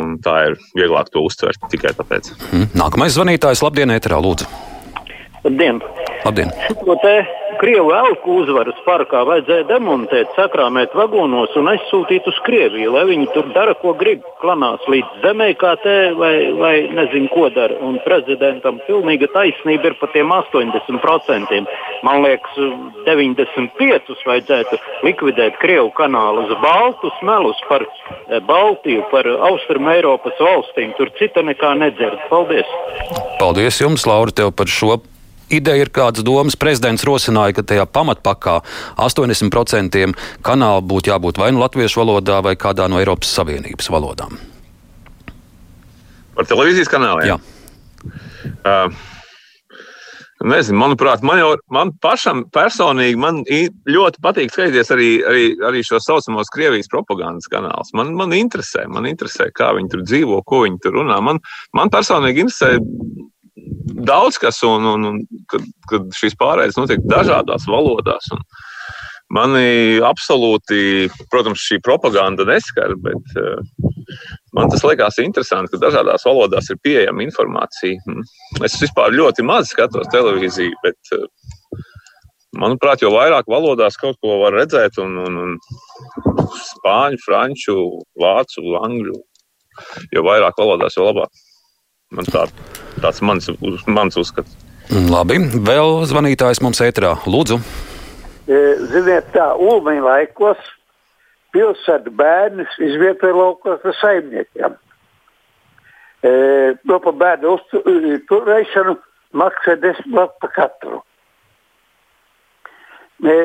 Un 0.00 0.16
tā 0.24 0.38
ir 0.48 0.60
vieglāk 0.76 1.10
to 1.12 1.24
uztvert 1.24 1.60
tikai 1.72 1.96
tāpēc. 1.96 2.34
Mhm. 2.52 2.72
Nākamais 2.80 3.16
zvanītājs, 3.16 3.64
labdien, 3.64 3.92
ēterā, 3.96 4.20
lūdzu. 4.20 4.48
Labdien! 5.44 5.80
Labdien. 6.24 6.52
Šo 6.66 6.96
te 7.02 7.16
Krievu 7.60 7.92
elku 7.94 8.38
uzvaras 8.42 8.78
parkā 8.86 9.20
vajadzēja 9.28 9.66
demontēt, 9.68 10.32
sakrāmēt 10.36 10.94
vagonos 10.96 11.52
un 11.60 11.68
aizsūtīt 11.70 12.26
uz 12.30 12.38
Krieviju, 12.46 12.94
lai 12.96 13.04
viņi 13.10 13.28
tur 13.34 13.50
dara, 13.54 13.76
ko 13.78 13.94
grib. 13.98 14.24
Klanās 14.42 14.82
līdz 14.90 15.22
zemē, 15.22 15.46
kā 15.60 15.70
te, 15.80 15.94
vai, 16.18 16.32
vai 16.58 16.72
nezinu, 16.96 17.30
ko 17.32 17.46
dara. 17.54 17.78
Un 17.84 17.96
prezidentam 18.04 18.80
pilnīga 18.88 19.30
taisnība 19.32 19.92
ir 19.92 19.96
par 20.00 20.12
tiem 20.16 20.32
80%. 20.34 21.62
Man 22.04 22.26
liekas, 22.26 22.58
95% 23.06 24.18
vajadzētu 24.28 24.80
likvidēt 25.06 25.56
Krievu 25.62 25.92
kanālus, 25.96 26.52
Baltus 26.64 27.24
melus 27.24 27.60
par 27.70 27.86
eh, 27.86 28.40
Baltiju, 28.44 29.06
par 29.14 29.28
Austrum 29.52 29.88
Eiropas 29.94 30.36
valstīm. 30.40 30.92
Tur 30.98 31.12
cita 31.20 31.44
nekā 31.46 31.76
nedzird. 31.80 32.20
Paldies! 32.32 32.78
Paldies 33.40 33.80
jums, 33.80 34.08
Laura, 34.08 34.34
tev 34.34 34.52
par 34.56 34.68
šo 34.68 34.98
ideja 35.56 35.86
ir 35.86 35.92
kādas 35.94 36.26
domas. 36.26 36.58
Prezidents 36.60 37.06
rosināja, 37.06 37.56
ka 37.58 37.66
tajā 37.72 37.86
pamatpakā 37.90 38.60
80% 39.00 40.04
kanālu 40.44 40.84
būtu 40.90 41.12
jābūt 41.12 41.40
vai 41.42 41.52
nu 41.54 41.62
latviešu 41.64 42.02
valodā, 42.02 42.42
vai 42.44 42.56
kādā 42.60 42.88
no 42.90 43.00
Eiropas 43.02 43.32
Savienības 43.38 43.90
valodām. 43.92 44.38
Par 46.34 46.46
televīzijas 46.50 46.90
kanāliem? 46.90 47.34
Jā. 47.34 47.40
Uh, 48.64 48.92
Nezinu, 50.44 50.76
manuprāt, 50.76 51.22
man 51.24 51.38
jau 51.38 51.52
man 51.72 51.90
pašam 52.04 52.42
personīgi 52.52 53.16
man 53.16 53.38
ļoti 53.88 54.20
patīk 54.24 54.50
skatīties 54.52 54.90
arī, 54.92 55.06
arī, 55.24 55.44
arī 55.64 55.80
šo 55.86 56.00
saucamos 56.04 56.50
Krievijas 56.52 56.90
propagandas 56.92 57.48
kanālus. 57.48 57.94
Man, 57.96 58.10
man, 58.18 58.34
interesē, 58.36 58.84
man 58.92 59.08
interesē, 59.08 59.48
kā 59.56 59.70
viņi 59.78 59.92
tur 59.94 60.02
dzīvo, 60.04 60.42
ko 60.44 60.64
viņi 60.66 60.82
tur 60.84 60.98
runā. 60.98 61.16
Man, 61.24 61.40
man 61.72 61.92
personīgi 61.94 62.44
interesē 62.44 62.74
daudz 63.54 64.38
kas, 64.42 64.62
un, 64.66 64.86
un, 64.86 65.04
un 65.10 65.20
kad, 65.50 65.64
kad 65.90 66.08
šīs 66.18 66.36
pārējas 66.40 66.78
notiek 66.80 67.02
dažādās 67.10 67.66
valodās. 67.70 68.30
Mani 69.34 69.98
absolūti, 70.04 71.08
protams, 71.32 71.62
šī 71.64 71.80
propaganda 71.82 72.44
neskar, 72.46 72.92
bet 73.02 73.38
uh, 73.40 73.62
man 74.54 74.68
tas 74.70 74.84
liekas 74.84 75.18
interesanti, 75.22 75.72
ka 75.72 75.80
dažādās 75.86 76.26
valodās 76.28 76.68
ir 76.70 76.78
pieejama 76.84 77.24
informācija. 77.24 77.98
Hm. 78.04 78.26
Es 78.66 78.76
vispār 78.82 79.16
ļoti 79.16 79.46
maz 79.46 79.72
skatos 79.72 80.10
televīziju, 80.12 80.76
bet, 80.84 81.16
uh, 81.16 81.80
manuprāt, 82.60 83.02
jo 83.02 83.14
vairāk 83.14 83.48
valodās 83.50 83.96
kaut 83.98 84.20
ko 84.22 84.42
var 84.44 84.54
redzēt, 84.60 85.00
un, 85.02 85.16
un, 85.24 85.40
un 85.46 86.44
spāņu, 86.68 87.22
franču, 87.24 87.78
vācu, 88.20 88.66
angļu, 88.84 89.18
jo 90.14 90.26
vairāk 90.28 90.60
valodās, 90.60 91.00
jo 91.00 91.08
labāk. 91.08 91.43
Man 92.14 92.28
tā, 92.30 92.46
tāds 93.02 93.20
mans, 93.26 93.50
mans 93.90 94.18
uzskats. 94.20 94.54
Labi, 94.92 95.40
vēl 95.64 96.04
zvanītājs 96.06 96.60
mums 96.62 96.82
ētrā. 96.84 97.14
Lūdzu. 97.26 97.58
E, 98.44 98.58
ziniet, 98.92 99.30
tā 99.32 99.54
Ulmaņa 99.56 100.04
laikos 100.04 100.60
pilsētu 101.54 102.12
bērnus 102.18 102.72
izvietoja 102.82 103.36
laukos 103.36 103.84
ar 103.86 103.96
saimniekiem. 104.00 104.76
E, 106.24 106.32
no 106.88 107.00
pa 107.04 107.12
bērnu 107.24 107.56
uzturēšanu 107.56 108.96
maksā 109.40 109.78
desmit 109.80 110.18
lati 110.18 110.42
par 110.44 110.52
katru. 110.58 111.00
E, 113.24 113.38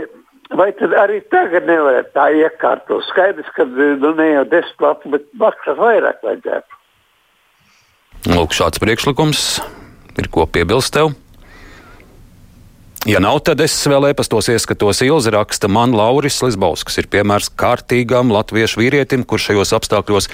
vai 0.60 0.72
tad 0.80 0.96
arī 0.98 1.22
tagad 1.32 1.70
nevarētu 1.70 2.12
tā 2.18 2.28
iekārtot? 2.42 3.06
Skaidrs, 3.14 3.50
ka 3.56 3.68
nu, 3.70 4.12
ne 4.18 4.28
jau 4.34 4.46
desmit 4.52 4.86
lati, 4.86 5.14
bet 5.16 5.32
maksāt 5.40 5.80
vairāk 5.80 6.20
vajadzētu. 6.26 6.79
Lūk, 8.28 8.52
šāds 8.52 8.82
priekšlikums 8.84 9.42
ir 10.20 10.28
ko 10.28 10.44
piebilst 10.44 10.92
tev. 10.92 11.14
Ja 13.10 13.18
nav, 13.18 13.40
tad 13.42 13.58
es 13.64 13.74
vēl 13.90 14.12
e-pastos 14.12 14.52
ieskatos 14.54 15.00
Ilzi 15.02 15.32
raksta, 15.34 15.66
man 15.72 15.96
Lauris 15.98 16.36
Lisbauskas 16.44 17.00
ir 17.02 17.08
piemērs 17.10 17.48
kārtīgam 17.58 18.30
latviešu 18.30 18.84
vīrietim, 18.84 19.24
kurš 19.26 19.48
šajos 19.48 19.74
apstākļos 19.80 20.30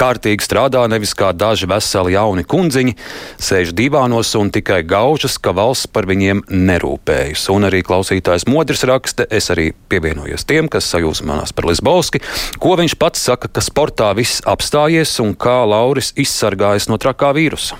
kārtīgi 0.00 0.42
strādā, 0.42 0.82
nevis 0.90 1.14
kā 1.14 1.30
daži 1.30 1.70
veseli 1.70 2.16
jauni 2.16 2.42
kundziņi, 2.42 2.96
sēž 3.38 3.70
divānos 3.78 4.34
un 4.40 4.50
tikai 4.50 4.80
gaužas, 4.82 5.38
ka 5.38 5.54
valsts 5.54 5.86
par 5.86 6.10
viņiem 6.10 6.42
nerūpējas. 6.50 7.46
Un 7.54 7.70
arī 7.70 7.86
klausītājs 7.86 8.48
Modris 8.50 8.82
raksta, 8.90 9.30
es 9.30 9.52
arī 9.54 9.70
pievienojos 9.86 10.50
tiem, 10.50 10.66
kas 10.66 10.90
sajūsmanās 10.96 11.54
par 11.54 11.70
Lisbauski, 11.70 12.26
ko 12.58 12.74
viņš 12.82 12.98
pats 12.98 13.22
saka, 13.30 13.46
ka 13.46 13.62
sportā 13.62 14.10
viss 14.18 14.42
apstājies 14.42 15.20
un 15.22 15.38
kā 15.38 15.60
Lauris 15.62 16.10
izsargājas 16.18 16.90
no 16.90 16.98
trakā 16.98 17.36
vīrusa 17.38 17.78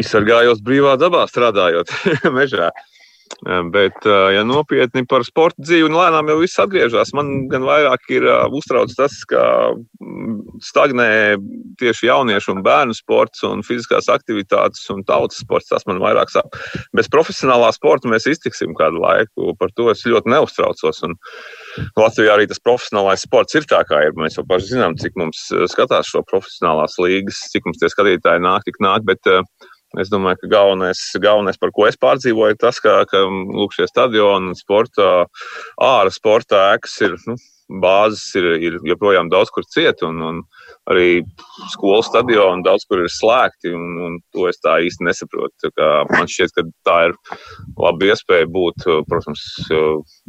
izsargājos 0.00 0.62
brīvā 0.64 0.96
dabā, 1.00 1.24
strādājot 1.30 1.92
mežā. 2.38 2.70
Bet, 3.72 4.04
ja 4.04 4.42
nopietni 4.46 5.02
par 5.08 5.24
sporta 5.26 5.64
dzīvi, 5.64 5.88
un 5.88 5.96
lēnām 5.96 6.28
jau 6.30 6.36
viss 6.40 6.60
atgriežas, 6.60 7.12
man 7.16 7.46
gan 7.50 7.64
vairāk 7.66 8.06
ir 8.12 8.26
uztrauc 8.54 8.92
tas, 8.96 9.16
ka 9.28 9.42
mm, 9.74 10.60
stagnē 10.64 11.08
tieši 11.80 12.08
jauniešu 12.08 12.54
un 12.54 12.62
bērnu 12.64 12.96
sports 12.96 13.44
un 13.48 13.64
fiziskās 13.66 14.08
aktivitātes 14.12 14.84
un 14.94 15.02
tautas 15.08 15.42
sports. 15.44 15.68
Tas 15.72 15.84
man 15.88 16.00
vairāk 16.04 16.32
sāp. 16.32 16.56
Bez 16.96 17.10
profesionālā 17.12 17.72
sporta 17.76 18.12
mēs 18.12 18.28
iztiksim 18.30 18.76
kādu 18.78 19.02
laiku. 19.02 19.52
Par 19.60 19.72
to 19.76 19.90
es 19.92 20.04
ļoti 20.08 20.32
neuztraucos. 20.32 21.02
Un 21.08 21.16
Latvijā 22.00 22.36
arī 22.36 22.48
tas 22.48 22.62
profesionālais 22.64 23.24
sports 23.24 23.56
ir 23.58 23.68
tā, 23.68 23.82
kā 23.88 24.06
ir. 24.06 24.16
Mēs 24.20 24.38
jau 24.38 24.46
paši 24.48 24.76
zinām, 24.76 24.96
cik 25.00 25.16
mums 25.20 25.48
skatās 25.72 26.12
šo 26.12 26.24
profesionālās 26.28 27.00
līgas, 27.02 27.44
cik 27.52 27.68
mums 27.68 27.80
tie 27.82 27.92
skatītāji 27.92 28.44
nāk, 28.44 28.68
tik 28.68 28.80
nāk. 28.84 29.04
Bet, 29.08 29.32
uh, 29.32 29.44
Es 30.02 30.10
domāju, 30.12 30.42
ka 30.42 30.52
galvenais, 30.56 31.00
galvenais, 31.22 31.58
par 31.60 31.72
ko 31.74 31.88
es 31.88 31.98
pārdzīvoju, 32.00 32.56
ir 32.56 32.60
tas, 32.60 32.80
ka, 32.82 33.00
ka 33.10 33.24
lūk, 33.28 33.74
šie 33.76 33.88
stadioni, 33.90 34.56
sporta, 34.58 35.26
ārā 35.80 36.12
sporta 36.14 36.70
ēkas 36.74 36.96
ir. 37.06 37.18
Nu, 37.28 37.36
bāzes 37.80 38.26
ir, 38.36 38.46
ir 38.60 38.74
joprojām 38.84 39.30
daudz 39.32 39.48
kur 39.54 39.64
cieta, 39.64 40.08
un, 40.10 40.20
un 40.20 40.42
arī 40.90 41.24
skolu 41.72 42.02
stadioni 42.04 42.64
daudz 42.64 42.84
kur 42.88 43.00
ir 43.04 43.10
slēgti. 43.12 43.72
Un, 43.74 43.96
un 44.06 44.16
to 44.34 44.48
es 44.50 44.60
tā 44.62 44.76
īsti 44.84 45.06
nesaprotu. 45.06 45.70
Man 46.12 46.30
šķiet, 46.30 46.54
ka 46.56 46.64
tā 46.86 46.98
ir 47.08 47.16
laba 47.80 48.10
iespēja 48.10 48.48
būt, 48.52 48.86
protams, 49.08 49.44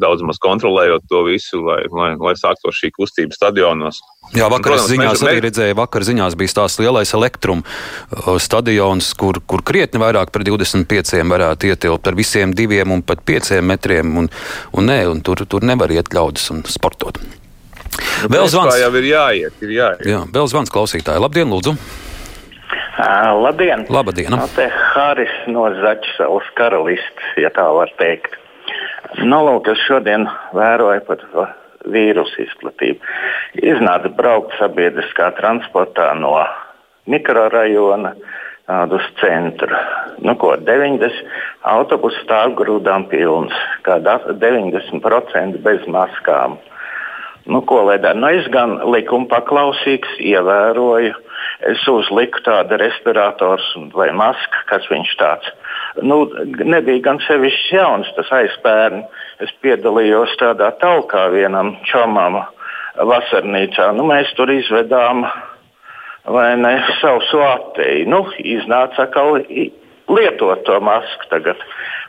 daudz 0.01 0.25
maz 0.27 0.39
kontrolējot 0.43 1.07
to 1.11 1.23
visu, 1.27 1.61
lai, 1.65 1.81
lai, 1.91 2.13
lai 2.21 2.35
sāktu 2.39 2.73
šī 2.75 2.91
kustība 2.95 3.35
stadionos. 3.35 4.01
Jā, 4.33 4.47
vakar 4.49 4.73
Protams, 4.73 4.89
ziņās 4.89 5.19
mēs, 5.19 5.27
arī 5.29 5.43
redzēju, 5.45 5.77
vakar 5.77 6.05
ziņās 6.07 6.37
bija 6.39 6.55
tās 6.61 6.79
lielais 6.81 7.13
elektrum 7.13 7.61
stadions, 8.41 9.11
kur, 9.19 9.37
kur 9.45 9.61
krietni 9.65 10.01
vairāk 10.01 10.33
par 10.33 10.45
25 10.47 11.21
varētu 11.29 11.69
ietilpt 11.69 12.09
ar 12.09 12.17
visiem 12.17 12.55
diviem 12.57 12.95
un 12.95 13.05
pat 13.05 13.21
pieciem 13.27 13.65
metriem, 13.69 14.17
un, 14.23 14.31
un, 14.73 14.89
nē, 14.89 15.03
un 15.11 15.21
tur, 15.25 15.45
tur 15.45 15.67
nevar 15.67 15.93
iet 15.93 16.13
ļaudis 16.15 16.53
un 16.55 16.65
sportot. 16.69 17.21
Nu, 18.25 18.31
vēl 18.31 18.47
zvans. 18.49 18.79
jau 18.79 18.91
ir 18.99 19.07
jāiet, 19.09 19.61
ir 19.61 19.75
jāiet. 19.75 20.07
Jā, 20.09 20.23
vēl 20.33 20.49
zvans 20.51 20.71
klausītāji. 20.73 21.21
Labdien, 21.21 21.51
lūdzu! 21.51 21.75
Uh, 22.95 23.35
labdien! 23.43 23.85
Labdien! 23.91 24.31
No 24.31 24.47
te 24.55 24.69
Haris 24.71 25.33
no 25.51 25.67
Zaķisavas 25.81 26.47
karalistes, 26.57 27.29
ja 27.37 27.51
tā 27.53 27.67
var 27.75 27.91
teikt. 27.99 28.37
Nu, 29.21 29.41
lūk, 29.45 29.67
es 29.71 29.83
šodien 29.85 30.25
vēroju 30.55 31.03
par 31.07 31.21
vīrusu 31.91 32.45
izplatību. 32.47 33.03
Iznāca 33.63 34.11
braukt 34.15 34.55
sabiedriskā 34.59 35.29
transportā 35.39 36.09
no 36.17 36.33
mikrorajona 37.11 38.15
uz 38.95 39.09
centru. 39.21 39.77
Nu, 40.25 40.35
ko, 40.41 40.55
90 40.57 41.11
autobusu 41.69 42.23
stāv 42.23 42.55
grūdām 42.57 43.05
pilns, 43.11 43.53
kā 43.85 43.99
90% 44.01 45.61
bez 45.65 45.85
maskām. 45.91 46.57
Nu, 47.45 47.61
ko 47.61 47.83
lai 47.85 47.99
dara? 48.01 48.17
Nu, 48.17 48.29
es 48.33 48.47
gan 48.49 48.79
likuma 48.89 49.29
paklausīgs, 49.29 50.17
ievēroju. 50.17 51.13
Es 51.69 51.83
uzliku 51.89 52.41
tādu 52.45 52.79
respiratoru 52.81 53.85
vai 53.93 54.09
masku, 54.17 54.63
kas 54.69 54.87
viņš 54.89 55.11
tāds. 55.19 55.51
Nu, 56.01 56.23
nebija 56.65 57.03
gan 57.05 57.21
sevišķi 57.27 57.77
jauns 57.77 58.09
tas 58.17 58.31
aizpērni. 58.33 59.03
Es 59.45 59.53
piedalījos 59.61 60.33
tādā 60.41 60.71
talkā 60.81 61.27
vienam 61.35 61.75
čomam 61.85 62.41
vasarnīcā. 62.97 63.91
Nu, 63.93 64.07
mēs 64.09 64.33
tur 64.39 64.49
izvedām 64.51 65.27
vai 66.25 66.49
ne 66.57 66.79
savu 67.01 67.43
atteju. 67.45 68.09
Nu, 68.09 68.25
iznāca 68.41 69.05
atkal 69.05 69.37
lietot 70.09 70.65
to 70.65 70.79
masku 70.81 71.29
tagad. 71.29 71.61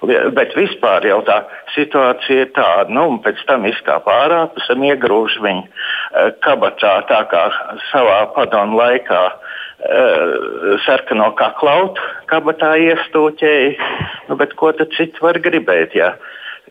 Bet 0.05 0.53
vispār 0.57 1.07
jau 1.09 1.23
tā 1.25 1.39
situācija 1.73 2.45
ir 2.45 2.51
tāda, 2.57 2.93
nu, 2.93 3.07
un 3.15 3.21
pēc 3.25 3.41
tam 3.49 3.65
izkāpa 3.69 4.13
ārā, 4.27 4.43
pēc 4.53 4.69
tam 4.69 4.85
iegrūž 4.85 5.39
viņu 5.45 5.65
uh, 5.65 6.31
kabatā, 6.45 6.99
tā 7.09 7.23
kā 7.31 7.47
savā 7.89 8.19
padomu 8.37 8.77
laikā 8.83 9.23
uh, 9.33 10.77
sarkano 10.85 11.31
kaklautu 11.39 12.05
kabatā 12.29 12.75
iestūķēja. 12.85 13.91
Nu, 14.29 14.37
bet 14.37 14.53
ko 14.61 14.75
tad 14.77 14.93
citu 14.99 15.25
var 15.25 15.41
gribēt? 15.41 15.97
Ja? 15.97 16.13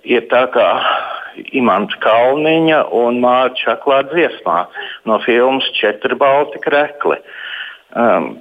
Ir 0.05 0.27
tā 0.29 0.46
kā 0.53 0.70
Imants 1.58 1.98
Kalniņa 2.03 2.86
un 2.96 3.20
Mārķa 3.24 3.58
Čaklā 3.63 4.03
dziesmā 4.12 4.60
no 5.10 5.17
filmas 5.25 5.65
Četri 5.79 6.15
balti 6.20 6.62
krekli. 6.63 7.17
Um, 7.96 8.36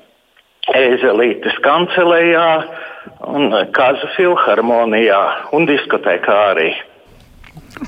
Ezelītes 0.73 1.56
kancelējā, 1.64 2.49
un 3.28 3.52
Kaza 3.76 4.09
filharmonijā 4.16 5.21
un 5.56 5.68
diskotēkā 5.68 6.37
arī. 6.54 6.71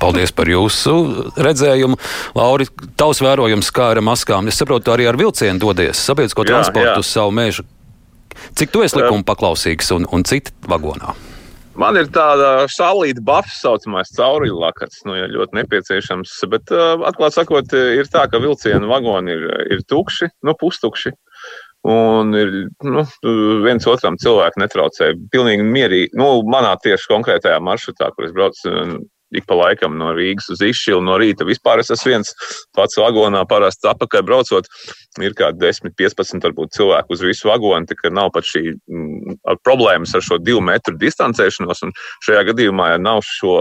Paldies 0.00 0.33
par 0.35 0.50
jūsu 0.50 0.92
redzējumu. 1.40 1.97
Lauri, 2.37 2.66
tavs 2.99 3.23
vērojums 3.23 3.71
kā 3.75 3.92
ar 3.95 4.02
maskām. 4.04 4.50
Es 4.50 4.59
saprotu, 4.61 4.92
arī 4.92 5.06
ar 5.09 5.18
vilcienu 5.18 5.62
dodies 5.62 6.02
sabiedrisko 6.02 6.45
transportu 6.47 7.00
uz 7.00 7.09
savu 7.09 7.33
mežu. 7.35 7.64
Cik 8.59 8.75
tu 8.75 8.83
esi 8.85 8.99
likuma 8.99 9.25
paklausīgs 9.25 9.95
un, 9.97 10.04
un 10.12 10.26
citi 10.28 10.52
vagonā? 10.68 11.14
Man 11.76 11.97
ir 12.00 12.09
tāda 12.12 12.64
šālīta 12.73 13.21
buffs, 13.25 13.59
saucamais 13.61 14.12
caurīļu 14.16 14.56
lakats, 14.62 15.02
nu, 15.04 15.16
ja 15.16 15.26
ļoti 15.28 15.59
nepieciešams. 15.59 16.33
Bet, 16.52 16.73
uh, 16.73 17.04
atklāt 17.09 17.37
sakot, 17.37 17.73
ir 17.73 18.09
tā, 18.12 18.25
ka 18.33 18.40
vilcienu 18.40 18.88
vagoni 18.88 19.35
ir, 19.35 19.45
ir 19.76 19.83
tukši, 19.88 20.30
nu, 20.47 20.56
pustukši. 20.56 21.12
Un 21.86 22.34
ir 22.34 22.48
nu, 22.82 23.02
viens 23.62 23.84
otram 23.86 24.16
cilvēku 24.18 24.58
netraucē. 24.58 25.12
Pilnīgi 25.30 25.66
mierīgi. 25.66 26.08
Nu, 26.18 26.40
manā 26.50 26.72
tieši 26.82 27.12
konkrētajā 27.12 27.60
maršrutā, 27.62 28.10
kur 28.16 28.26
es 28.26 28.34
braucu 28.34 28.72
ik 29.35 29.47
pa 29.49 29.56
laikam 29.59 29.97
no 29.99 30.12
Rīgas 30.14 30.50
uz 30.52 30.62
Izšilu, 30.62 31.02
no 31.04 31.16
rīta 31.21 31.47
vispār 31.49 31.83
es 31.83 31.90
esmu 31.95 32.12
viens 32.12 32.33
pats 32.76 32.99
vagonā, 33.00 33.42
parasti 33.49 33.88
apakaļ 33.90 34.25
braucot. 34.26 34.71
Ir 35.25 35.33
kā 35.37 35.49
10, 35.56 35.95
15 35.97 36.45
varbūt, 36.45 36.75
cilvēku 36.76 37.16
uz 37.16 37.23
visu 37.25 37.49
vagonu, 37.49 37.88
tā 37.88 38.11
nav 38.12 38.30
pat 38.35 38.47
šī 38.47 38.64
m, 38.75 39.37
ar 39.49 39.56
problēmas 39.65 40.12
ar 40.15 40.25
šo 40.25 40.39
divu 40.43 40.60
metru 40.65 40.97
distancēšanos. 41.00 41.86
Un 41.86 41.95
šajā 42.26 42.43
gadījumā, 42.50 42.91
ja 42.95 42.99
nav 43.00 43.23
šo, 43.25 43.56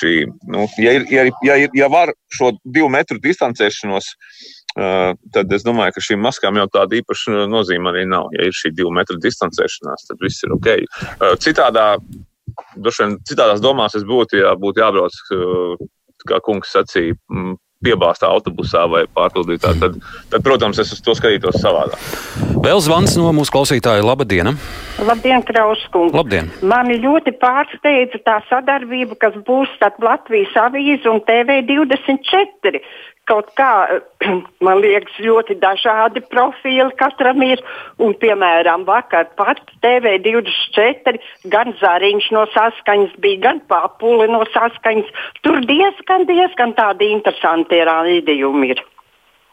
šī, 0.00 0.16
nu, 0.50 0.66
ja, 0.82 0.96
ir, 0.98 1.06
ja, 1.12 1.28
ja, 1.46 1.60
ja 1.78 1.92
var 1.92 2.12
šo 2.34 2.52
divu 2.64 2.90
metru 2.92 3.22
distancēšanos 3.22 4.12
tad 4.72 5.52
es 5.52 5.64
domāju, 5.66 5.92
ka 5.92 6.00
šīm 6.00 6.22
maskām 6.24 6.56
jau 6.56 6.64
tāda 6.72 6.96
īpaša 6.96 7.44
nozīme 7.50 7.90
arī 7.92 8.06
nav. 8.08 8.30
Ja 8.32 8.48
ir 8.48 8.56
šī 8.56 8.72
divu 8.72 8.92
metru 8.96 9.18
distancēšanās, 9.20 10.06
tad 10.08 10.22
viss 10.24 10.44
ir 10.46 10.54
ok. 10.56 10.70
Uh, 11.20 11.34
citādā, 12.52 12.92
vien, 13.00 13.18
citādās 13.28 13.64
domās 13.64 13.96
es 13.98 14.06
būtu, 14.08 14.40
ja 14.42 14.54
būtu 14.58 14.82
jābrauc, 14.84 15.18
uh, 15.34 15.84
kā 16.28 16.38
kungs 16.44 16.72
sacīja, 16.74 17.18
piebāztā 17.82 18.30
autobusā 18.30 18.84
vai 18.90 19.04
pārpildītā, 19.10 19.74
tad, 19.80 19.98
tad, 20.30 20.44
protams, 20.46 20.78
es 20.82 20.92
uz 20.94 21.02
to 21.04 21.14
skatītos 21.18 21.58
savādāk. 21.62 21.98
Vēl 22.62 22.82
zvans 22.84 23.16
no 23.18 23.32
mūsu 23.34 23.54
klausītāja. 23.54 24.04
Labdien! 24.06 24.52
Labdien, 25.02 25.42
Krauskungs! 25.46 26.14
Labdien! 26.14 26.50
Mani 26.62 27.00
ļoti 27.02 27.34
pārsteidza 27.42 28.20
tā 28.26 28.38
sadarbība, 28.50 29.18
kas 29.18 29.38
būs 29.46 29.72
starp 29.76 29.98
Latvijas 30.04 30.54
avīzi 30.68 31.10
un 31.10 31.22
TV24 31.26 32.82
kaut 33.30 33.50
kā, 33.58 34.00
man 34.66 34.80
liekas, 34.82 35.14
ļoti 35.22 35.56
dažādi 35.62 36.22
profili 36.32 36.90
katram 37.00 37.42
ir. 37.46 37.62
Un, 38.02 38.14
piemēram, 38.22 38.86
vakar 38.88 39.28
pat 39.38 39.62
TV24 39.84 41.18
gan 41.52 41.74
Zariņš 41.80 42.30
no 42.36 42.46
saskaņas 42.54 43.18
bija, 43.22 43.42
gan 43.48 43.62
Papuli 43.70 44.30
no 44.30 44.44
saskaņas. 44.54 45.12
Tur 45.46 45.60
diezgan, 45.68 46.26
diezgan 46.30 46.74
tādi 46.78 47.12
interesanti 47.14 47.82
rādījumi 47.88 48.74
ir. 48.74 48.82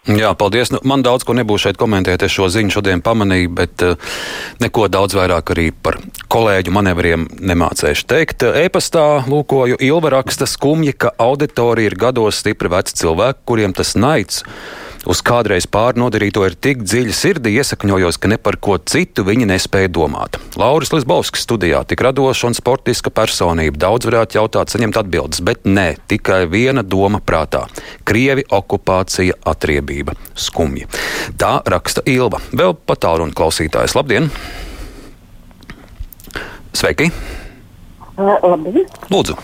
Jā, 0.08 0.32
paldies. 0.40 0.72
Nu, 0.72 0.80
man 0.88 1.04
daudz 1.04 1.26
ko 1.28 1.36
nebūs 1.36 1.66
šeit 1.66 1.78
komentēt. 1.78 2.24
Es 2.24 2.32
šo 2.34 2.48
ziņu 2.50 2.72
šodien 2.78 3.04
pamanīju, 3.04 3.52
bet 3.54 3.84
uh, 3.86 4.14
neko 4.64 4.88
daudz 4.88 5.18
vairāk 5.20 5.52
arī 5.54 5.70
par 5.76 6.00
kolēģu 6.32 6.74
manevriem 6.74 7.28
nemācēšu 7.52 8.08
teikt. 8.10 8.48
E-pastā 8.64 9.26
lūkoju 9.28 9.78
Ilva 9.84 10.16
raksta 10.16 10.48
skumji, 10.50 10.96
ka 10.96 11.12
auditorija 11.20 11.92
ir 11.92 11.98
gados 12.00 12.40
stipri 12.40 12.72
veci 12.72 12.96
cilvēki, 13.04 13.44
kuriem 13.50 13.76
tas 13.76 13.94
naids 14.00 14.46
uz 15.08 15.22
kādreiz 15.24 15.68
pārnodarīto 15.70 16.44
ir 16.48 16.56
tik 16.60 16.84
dziļi 16.84 17.14
sirdī 17.16 17.54
iesakņojos, 17.60 18.20
ka 18.20 18.32
ne 18.32 18.38
par 18.42 18.58
ko 18.62 18.78
citu 18.80 19.24
viņi 19.28 19.48
nespēja 19.50 19.92
domāt. 19.94 20.40
Lauris 20.60 20.92
Lisbovskis 20.96 21.46
studijā 21.48 21.82
tik 21.88 22.04
radoša 22.04 22.50
un 22.50 22.58
sportiska 22.58 23.14
personība. 23.14 23.80
Daudz 23.86 24.10
varētu 24.10 24.40
jautāt, 24.40 24.74
saņemt 24.74 25.00
atbildes, 25.04 25.44
bet 25.46 25.68
nē, 25.68 25.94
tikai 26.12 26.44
viena 26.52 26.84
doma 26.84 27.22
prātā- 27.24 27.66
Krievi 28.10 28.44
okupācija, 28.50 29.38
atriebība, 29.46 30.16
skumji. 30.36 30.88
Tā 31.38 31.62
raksta 31.64 32.02
Ilva. 32.06 32.40
Vēl 32.52 32.76
patālruni 32.76 33.34
klausītājs. 33.34 33.96
Labdien! 33.96 34.32
Sveiki! 36.74 37.12
Labdien! 38.18 38.86
Lūdzu! 39.10 39.38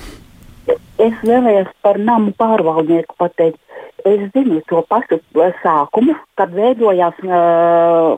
Es 0.95 1.15
vēlējos 1.27 1.67
par 1.83 1.99
namu 1.99 2.31
pārvaldnieku 2.39 3.17
pateikt 3.19 3.59
es 4.05 4.25
zinu 4.33 4.61
to 4.69 4.81
pašu 4.89 5.19
sākumu, 5.63 6.15
kad 6.37 6.53
veidojās 6.53 7.17
uh, 7.25 8.17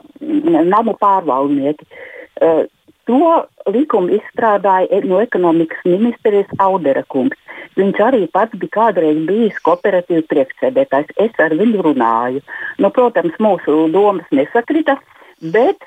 namu 0.68 0.98
pārvaldnieki. 1.00 1.88
Uh, 2.38 2.66
to 3.08 3.20
likumu 3.72 4.12
izstrādāja 4.20 5.02
no 5.08 5.22
ekonomikas 5.24 5.84
ministrijas 5.88 6.50
Audera 6.60 7.04
kungs. 7.08 7.40
Viņš 7.78 8.00
arī 8.04 8.24
pats 8.34 8.58
bija 8.58 8.74
kādreiz 8.74 9.20
bijis 9.28 9.60
kooperatīvs 9.66 10.28
priekšsēdētājs. 10.32 11.14
Es 11.24 11.38
ar 11.42 11.54
viņu 11.56 11.86
runāju. 11.86 12.42
Nu, 12.82 12.90
protams, 12.94 13.38
mūsu 13.44 13.86
domas 13.94 14.28
nesakrita, 14.34 14.98
bet 15.54 15.86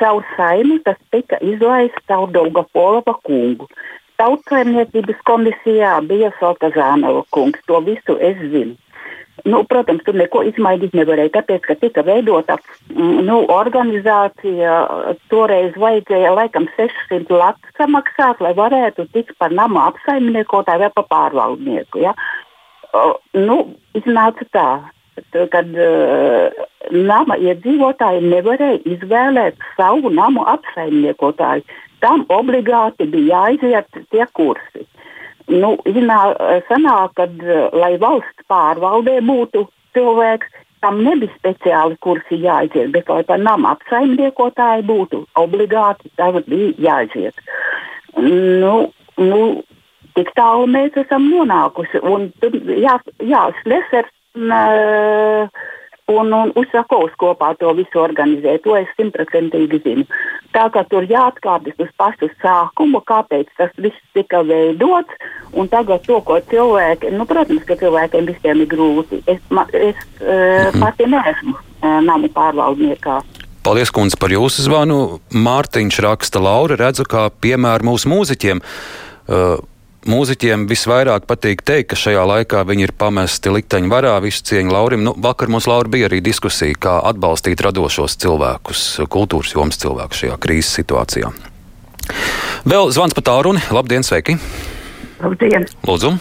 caur 0.00 0.24
saimi 0.36 0.80
tas 0.84 0.98
tika 1.12 1.38
izlaists 1.44 2.06
caur 2.08 2.30
Dauga 2.32 2.64
Polava 2.72 3.14
kungu. 3.26 3.68
Tautsājumniecības 4.20 5.24
komisijā 5.28 5.96
bija 6.06 6.30
Saltazānova 6.38 7.24
kungs. 7.34 7.60
To 7.70 7.80
visu 7.86 8.18
es 8.20 8.38
zinu. 8.52 8.76
Nu, 9.44 9.62
protams, 9.64 10.02
tur 10.04 10.16
neko 10.18 10.42
izmainīt 10.48 10.94
nevarēja, 10.96 11.32
tāpēc, 11.38 11.64
ka 11.64 11.76
tika 11.80 12.04
veidota 12.04 12.58
mm, 12.92 13.22
nu, 13.24 13.38
organizācija. 13.54 14.76
Toreiz 15.32 15.76
vajadzēja 15.80 16.34
laikam 16.36 16.68
600 16.76 17.40
latu 17.40 17.74
samaksāt, 17.78 18.42
lai 18.44 18.52
varētu 18.58 19.08
tikt 19.14 19.36
par 19.40 19.54
nama 19.54 19.88
apsaimniekotāju 19.90 20.84
vai 20.84 20.92
par 20.96 21.08
pārvaldnieku. 21.14 22.04
Ja? 22.04 22.14
Nu, 23.36 23.62
iznāca 23.96 24.46
tā, 24.52 24.68
kad 25.52 25.76
uh, 25.76 26.64
nama 26.90 27.36
iedzīvotāji 27.38 28.24
nevarēja 28.26 28.82
izvēlēt 28.96 29.70
savu 29.76 30.12
namu 30.12 30.44
apsaimniekotāju. 30.52 31.64
Tam 32.00 32.24
obligāti 32.32 33.06
bija 33.10 33.44
jāiziet 33.48 34.00
tie 34.12 34.26
kursi. 34.36 34.86
Nu, 35.50 35.74
zinā, 35.84 36.18
sanāk, 36.68 37.16
kad, 37.18 37.32
lai 37.74 37.96
valsts 38.00 38.46
pārvaldē 38.50 39.18
būtu 39.26 39.64
cilvēks, 39.96 40.52
tam 40.80 41.02
nebija 41.04 41.32
speciāli 41.34 41.98
kursi 42.04 42.38
jāiziet, 42.40 42.92
bet 42.94 43.10
lai 43.10 43.24
par 43.26 43.42
nama 43.42 43.74
apsaimniekotāju 43.74 44.86
būtu 44.88 45.24
obligāti, 45.40 46.12
tagad 46.20 46.46
bija 46.48 46.72
jāiziet. 46.86 47.42
Nu, 48.16 48.92
nu, 49.18 49.40
tik 50.16 50.32
tālu 50.38 50.70
mēs 50.70 50.96
esam 51.02 51.28
nonākuši. 51.32 52.00
Un, 52.06 52.30
jā, 52.80 52.96
jā 53.26 53.42
Slesers 53.60 54.10
uh, 54.38 55.60
un, 56.10 56.32
un 56.34 56.52
Usakovs 56.58 57.14
kopā 57.20 57.52
to 57.60 57.72
visu 57.78 58.02
organizē. 58.02 58.56
To 58.64 58.76
es 58.78 58.90
simtprocentīgi 58.98 59.80
zinu. 59.84 60.06
Tā 60.54 60.66
kā 60.74 60.82
tur 60.90 61.06
jāatkāpjas 61.08 61.78
uz 61.84 61.90
pašu 62.00 62.30
sākumu, 62.42 63.02
kāpēc 63.06 63.50
tas 63.58 63.72
viss 63.78 63.98
tika 64.16 64.42
veidots, 64.46 65.14
un 65.54 65.70
tagad 65.70 66.04
to, 66.06 66.18
ko 66.26 66.40
cilvēki, 66.50 67.12
nu, 67.14 67.26
protams, 67.30 67.64
ka 67.68 67.78
cilvēkiem 67.80 68.30
visiem 68.30 68.64
ir 68.64 68.70
grūti. 68.70 69.22
Es, 69.30 69.42
ma, 69.54 69.66
es 69.70 69.98
uh, 70.22 70.70
pati 70.80 71.06
neesmu 71.10 71.54
uh, 71.54 72.00
namu 72.04 72.30
pārvaldniekā. 72.34 73.20
Paldies, 73.60 73.92
kundze, 73.92 74.16
par 74.16 74.32
jūsu 74.32 74.64
zvanu. 74.64 75.20
Mārtiņš 75.36 76.00
raksta, 76.06 76.40
Laura, 76.42 76.78
redzu, 76.80 77.04
kā 77.04 77.28
piemēru 77.44 77.92
mūsu 77.92 78.08
mūziķiem. 78.10 78.62
Uh, 79.30 79.60
mūziķiem 80.08 80.64
visvairāk 80.70 81.26
patīk 81.28 81.62
teikt, 81.66 81.90
ka 81.92 81.98
šajā 81.98 82.22
laikā 82.28 82.62
viņi 82.68 82.86
ir 82.86 82.92
pamesti 82.96 83.52
likteņu 83.52 83.90
varā, 83.92 84.14
visu 84.24 84.44
cieņu 84.48 84.72
Laurim. 84.72 85.04
Nu, 85.04 85.12
vakar 85.16 85.50
mums 85.52 85.68
Laura 85.68 85.90
bija 85.92 86.08
arī 86.08 86.22
diskusija, 86.24 86.76
kā 86.80 86.96
atbalstīt 87.10 87.60
radošos 87.64 88.16
cilvēkus, 88.22 88.84
kultūras 89.12 89.52
jomas 89.56 89.80
cilvēkus 89.82 90.24
šajā 90.24 90.38
krīzes 90.40 90.72
situācijā. 90.80 91.32
Vēl 92.68 92.90
zvans 92.94 93.16
pa 93.16 93.24
tālruni. 93.28 93.60
Labdien, 93.72 94.04
sveiki! 94.06 94.38
Labdien! 95.20 95.68
Lūdzu! 95.86 96.14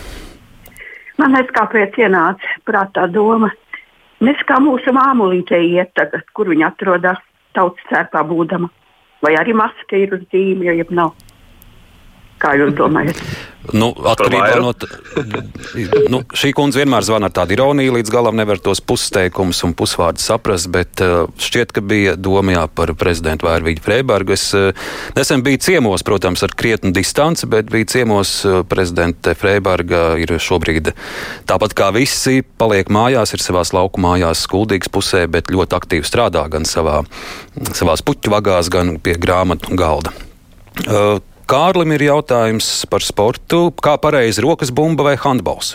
Man 1.20 1.36
liekas, 1.36 1.56
kāpēc 1.56 1.98
ienāca 2.00 2.60
prātā 2.68 3.08
doma. 3.12 3.52
Mēs 4.24 4.40
kā 4.48 4.60
mūsu 4.64 4.92
māmulīte 4.96 5.60
iet 5.64 5.94
tagad, 5.96 6.26
kur 6.36 6.52
viņa 6.52 6.74
atrodas 6.74 7.20
tautas 7.56 7.84
cērpā 7.92 8.24
būdama. 8.28 8.68
Vai 9.24 9.34
arī 9.40 9.56
maska 9.56 10.00
ir 10.00 10.16
uz 10.16 10.24
zīmju, 10.32 10.76
ja 10.76 10.88
nav. 10.96 11.16
Kā 12.40 12.56
jūs 12.56 12.76
domājat? 12.78 13.20
Nu, 13.76 13.90
atkarībā 13.92 14.60
no 14.64 14.72
tā, 14.78 14.88
nu, 16.10 16.22
šī 16.34 16.52
kundze 16.58 16.80
vienmēr 16.80 17.06
zvana 17.06 17.28
ar 17.30 17.34
tādu 17.36 17.54
ironiju, 17.54 17.94
līdz 17.98 18.12
galam 18.14 18.38
nevar 18.40 18.62
tos 18.64 18.82
pusteikumus 18.82 19.60
un 19.68 19.76
pusvārdus 19.78 20.26
saprast, 20.30 20.70
bet 20.74 21.04
uh, 21.06 21.28
šķiet, 21.38 21.74
ka 21.76 21.84
bija 21.86 22.16
doma 22.18 22.56
jā, 22.56 22.64
par 22.72 22.94
prezidentu 22.98 23.50
Vērvīģu 23.50 23.84
Freibergu. 23.86 24.34
Es 24.34 24.48
uh, 24.58 24.72
nesen 25.18 25.44
biju 25.46 25.62
ciemos, 25.66 26.06
protams, 26.08 26.44
ar 26.48 26.56
krietnu 26.58 26.94
distanci, 26.96 27.50
bet 27.52 27.70
biju 27.70 27.90
ciemos 27.92 28.34
uh, 28.48 28.62
prezidente 28.70 29.36
Freiberga 29.38 30.16
ir 30.22 30.34
šobrīd 30.40 30.94
tāpat 31.50 31.76
kā 31.78 31.92
visi, 31.96 32.40
paliek 32.42 32.90
mājās, 32.90 33.36
ir 33.36 33.44
savās 33.44 33.76
lauku 33.76 34.02
mājās 34.02 34.48
skuldīgas 34.48 34.94
pusē, 34.94 35.26
bet 35.30 35.54
ļoti 35.54 35.78
aktīvi 35.78 36.08
strādā 36.08 36.48
gan 36.50 36.66
savā, 36.66 37.04
savās 37.76 38.06
puķu 38.08 38.34
vagās, 38.34 38.72
gan 38.74 38.98
pie 39.04 39.20
grāmatu 39.20 39.76
galda. 39.78 40.16
Kārlim 41.50 41.90
ir 41.96 42.04
jautājums 42.06 42.66
par 42.92 43.02
sportu. 43.02 43.72
Kā 43.82 43.96
pareizi 43.98 44.44
rokas 44.46 44.70
bumba 44.70 45.08
vai 45.08 45.16
handbols? 45.18 45.72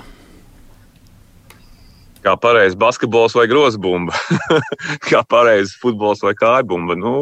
Kā 2.23 2.37
pareizi 2.39 2.79
basketbols 2.79 3.35
vai 3.35 3.49
grozbumba? 3.51 4.15
kā 5.11 5.25
pareizi 5.27 5.75
futbols 5.83 6.23
vai 6.23 6.37
kājbumba? 6.39 6.95
Nu, 6.95 7.15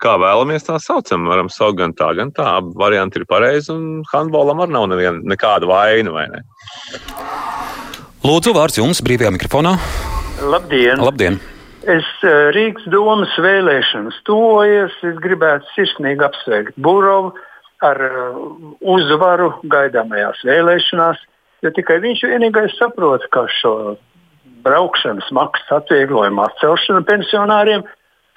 kā 0.00 0.16
vēlamies 0.22 0.64
tā 0.64 0.80
saucam. 0.80 1.28
Varam 1.28 1.52
saukt 1.52 1.76
gan 1.82 1.92
tā, 1.92 2.08
gan 2.16 2.32
tā. 2.32 2.48
Abi 2.62 2.72
varianti 2.80 3.20
ir 3.20 3.28
pareizi, 3.28 3.68
un 3.76 4.00
handbolam 4.14 4.64
arī 4.64 4.78
nav 4.78 4.88
nevien, 4.94 5.20
nekāda 5.28 5.68
vaina. 5.68 6.16
Vai 6.16 6.30
ne? 6.32 6.40
Lūdzu, 8.24 8.56
vārds 8.56 8.80
jums 8.80 9.04
brīvajā 9.04 9.36
mikrofonā. 9.36 9.76
Labdien! 10.40 11.04
Labdien. 11.04 11.42
Es 11.82 12.06
eh, 12.22 12.50
Rīgas 12.54 12.84
domas 12.92 13.32
vēlēšanas 13.42 14.20
tuvojas. 14.28 14.94
Es 15.02 15.16
gribētu 15.22 15.66
sirsnīgi 15.74 16.22
apsveikt 16.22 16.78
Burovu 16.78 17.32
ar 17.82 17.98
eh, 18.06 18.38
uzvaru 18.94 19.50
gaidāmajās 19.66 20.44
vēlēšanās, 20.46 21.22
jo 21.66 21.72
tikai 21.74 21.98
viņš 22.04 22.22
vienīgais 22.30 22.76
saprot, 22.78 23.26
ka 23.34 23.48
šo 23.50 23.96
braukšanas 24.62 25.32
maksas 25.34 25.74
atvieglojumu 25.80 26.44
atcelšanu 26.44 27.02
pensionāriem 27.08 27.82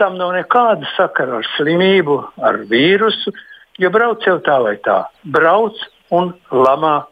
tam 0.01 0.17
nav 0.17 0.33
nekāda 0.35 0.89
sakara 0.95 1.39
ar 1.39 1.49
slimību, 1.55 2.17
ar 2.41 2.63
vīrusu, 2.69 3.31
jo 3.79 3.91
brauc 3.93 4.25
jau 4.25 4.39
tā 4.43 4.57
vai 4.63 4.75
tā. 4.83 5.03
Brauc 5.23 5.77
un 6.11 6.33
lamā 6.49 7.03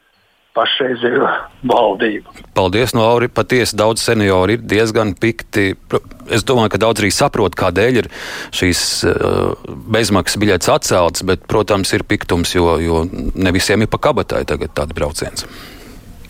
pašreizējo 0.53 1.29
valdību. 1.69 2.33
Paldies, 2.57 2.93
no 2.97 3.05
Auri. 3.07 3.29
Patiesi 3.33 3.77
daudz 3.79 4.03
senioru 4.05 4.57
ir 4.57 4.65
diezgan 4.69 5.15
pikti. 5.19 5.73
Es 6.33 6.45
domāju, 6.47 6.73
ka 6.75 6.81
daudz 6.85 7.03
arī 7.03 7.11
saprot, 7.13 7.57
kādēļ 7.59 8.01
ir 8.03 8.09
šīs 8.55 8.83
uh, 9.09 9.69
bezmaksas 9.93 10.39
biļetes 10.41 10.73
atceltas, 10.73 11.25
bet, 11.27 11.47
protams, 11.49 11.93
ir 11.97 12.05
piktums, 12.07 12.55
jo, 12.55 12.77
jo 12.81 13.03
ne 13.09 13.55
visiem 13.55 13.85
ir 13.85 13.91
pa 13.91 14.01
kabatai 14.09 14.43
tagad 14.49 14.75
tāds 14.77 14.97
brauciens. 14.97 15.47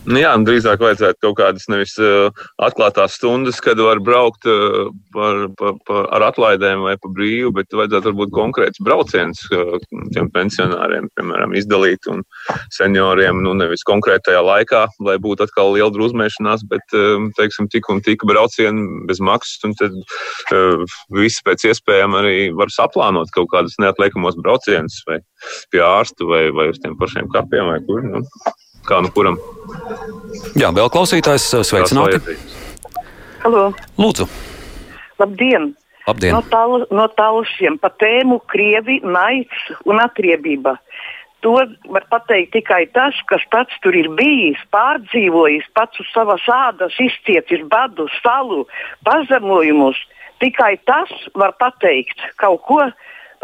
Nu 0.04 0.20
jā, 0.20 0.34
drīzāk 0.44 0.82
vajadzētu 0.84 1.16
kaut 1.24 1.36
kādas 1.38 1.64
nevis 1.72 1.94
uh, 2.02 2.28
atklātās 2.60 3.14
stundas, 3.16 3.56
kad 3.64 3.78
var 3.80 4.02
braukt 4.04 4.44
uh, 4.50 4.90
par, 5.14 5.46
par, 5.56 5.78
par, 5.88 6.08
ar 6.12 6.26
atlaidēm 6.26 6.82
vai 6.84 6.92
pa 7.00 7.08
brīvu, 7.16 7.54
bet 7.56 7.72
vajadzētu 7.72 8.10
varbūt 8.10 8.34
konkrēts 8.36 8.82
brauciens 8.84 9.40
uh, 9.48 9.78
tiem 10.12 10.28
pensionāriem, 10.34 11.08
piemēram, 11.16 11.54
izdalīt 11.56 12.04
un 12.12 12.20
senioriem, 12.76 13.40
nu 13.46 13.54
nevis 13.56 13.86
konkrētajā 13.88 14.42
laikā, 14.44 14.82
lai 15.08 15.16
būtu 15.24 15.46
atkal 15.46 15.72
liela 15.72 15.92
druzmēšanās, 15.94 16.66
bet, 16.68 16.84
uh, 16.92 17.24
teiksim, 17.40 17.70
tik 17.72 17.88
un 17.88 18.04
tik 18.04 18.26
braucieni 18.28 19.06
bez 19.08 19.22
maksas, 19.24 19.64
un 19.64 19.72
tad 19.80 19.96
uh, 19.96 20.84
visi 21.16 21.40
pēc 21.48 21.64
iespējām 21.72 22.18
arī 22.20 22.36
var 22.52 22.72
saplānot 22.76 23.32
kaut 23.32 23.48
kādus 23.56 23.80
neatliekamos 23.80 24.36
braucienus 24.44 25.00
vai 25.08 25.22
pie 25.72 25.80
ārsta 25.80 26.28
vai, 26.28 26.44
vai 26.52 26.68
uz 26.74 26.84
tiem 26.84 27.00
pašiem 27.00 27.32
kapiem 27.32 27.72
vai 27.72 27.80
kur. 27.88 28.04
Nu 28.04 28.20
kā 28.88 29.00
nu 29.04 29.12
kuram. 29.14 29.38
Jā, 30.58 30.70
vēl 30.74 30.90
klausītājs 30.92 31.50
sveicināti. 31.66 32.36
Halo. 33.44 33.70
Lūdzu. 34.00 34.28
Labdien! 35.20 35.72
Labdien. 36.04 36.34
No, 36.36 36.42
tal, 36.52 36.84
no 36.92 37.06
talšiem 37.16 37.78
pa 37.80 37.88
tēmu 38.00 38.40
Krievi, 38.52 38.98
naids 39.04 39.68
un 39.88 40.02
atriebība. 40.04 40.76
To 41.44 41.58
var 41.92 42.04
pateikt 42.08 42.54
tikai 42.56 42.86
tas, 42.96 43.16
kas 43.28 43.44
pats 43.52 43.76
tur 43.84 43.96
ir 43.96 44.08
bijis, 44.16 44.60
pārdzīvojis, 44.72 45.68
pats 45.76 46.00
uz 46.00 46.08
savas 46.12 46.44
ādas 46.48 46.96
izcietis 47.00 47.64
badu, 47.68 48.08
salu, 48.22 48.64
pazemojumus. 49.04 50.00
Tikai 50.40 50.74
tas 50.88 51.12
var 51.36 51.52
pateikt 51.60 52.20
kaut 52.40 52.64
ko 52.68 52.80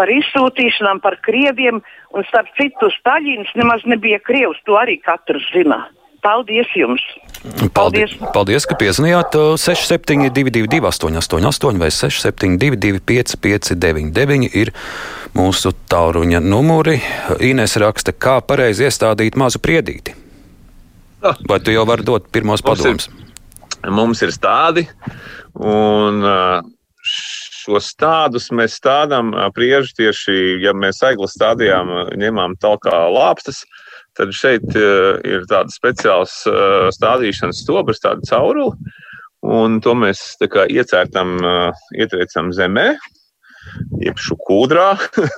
par 0.00 0.08
izsūtīšanām, 0.08 1.02
par 1.04 1.18
krieviem. 1.26 1.82
Un 2.16 2.26
starp 2.32 2.48
citu, 2.56 2.88
Staļins 2.96 3.52
nemaz 3.60 3.84
nebija 3.88 4.20
krievs, 4.24 4.60
to 4.64 4.80
arī 4.80 4.96
katrs 5.04 5.44
zina. 5.52 5.84
Paldies 6.20 6.68
jums! 6.76 7.00
Paldies, 7.72 8.12
paldies 8.34 8.66
ka 8.68 8.76
piezvanījāt 8.76 9.38
6722, 9.56 10.82
888, 10.84 11.78
vai 11.80 11.88
672, 11.96 13.00
559, 13.08 14.50
ir 14.60 14.72
mūsu 15.36 15.72
tāluņa 15.88 16.42
numuri. 16.44 16.98
Ines 17.48 17.78
raksta, 17.80 18.12
kā 18.12 18.36
pareizi 18.44 18.84
iestādīt 18.90 19.38
mazu 19.40 19.62
priedīti. 19.64 20.16
Ah. 21.24 21.40
Vai 21.48 21.60
tu 21.64 21.72
jau 21.72 21.86
vari 21.88 22.04
dot 22.04 22.28
pirmos 22.32 22.64
padomus? 22.64 23.08
Mums 23.88 24.20
ir 24.20 24.32
stādi, 24.36 24.84
un 25.56 26.20
uh, 26.20 26.60
šos 27.60 27.90
stādus 27.94 28.48
mēs 28.56 28.78
stādām 28.80 29.32
prieži 29.56 29.94
tieši, 30.00 30.36
ja 30.64 30.74
mēs 30.76 31.02
aiglas 31.06 31.36
stādījām, 31.36 31.92
ņemām 32.20 32.56
talkā 32.62 33.04
lāpstas, 33.12 33.62
tad 34.18 34.34
šeit 34.36 34.66
ir 34.74 35.46
tāda 35.50 35.70
speciāls 35.72 36.40
stādīšanas 36.96 37.62
stobrs, 37.64 38.02
tāda 38.02 38.26
caurula, 38.28 38.74
un 39.46 39.80
to 39.84 39.94
mēs 39.96 40.22
tā 40.40 40.50
kā 40.52 40.66
iecērtam, 40.68 41.38
ietriecam 41.96 42.52
zemē, 42.56 42.90
iepšu 44.00 44.36
kūdrā 44.46 44.88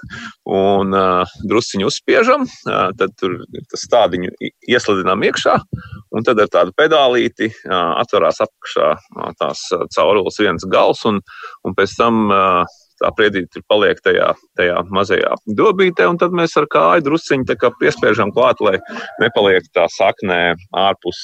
un 0.62 0.94
uh, 0.96 1.34
drusciņu 1.48 1.88
uzspiežam. 1.90 2.46
Uh, 2.66 2.90
tad 2.98 3.14
tur 3.20 3.40
tas 3.72 3.86
tādiņu 3.92 4.32
ieslidinām 4.70 5.24
iekšā, 5.28 5.58
un 6.12 6.26
tad 6.26 6.40
ar 6.42 6.52
tādu 6.52 6.76
pedālīti 6.76 7.50
atverās 7.72 8.42
apakšā 8.44 8.92
tās 9.40 9.66
caurules 9.96 10.38
viens 10.42 10.68
gals, 10.70 11.04
un, 11.08 11.20
un 11.66 11.76
pēc 11.78 11.96
tam 11.98 12.24
tā 13.02 13.10
priedīte 13.16 13.62
paliek 13.70 13.98
tajā, 14.04 14.28
tajā 14.58 14.76
mazajā 14.94 15.32
dobītē, 15.58 16.06
un 16.10 16.18
tad 16.20 16.34
mēs 16.36 16.54
ar 16.60 16.68
kāju 16.70 17.06
drusciņu 17.08 17.56
piespiežam 17.80 18.30
klāt, 18.34 18.62
lai 18.62 18.76
nepaliek 19.22 19.66
tā 19.74 19.88
saknē 19.90 20.54
ārpus, 20.84 21.22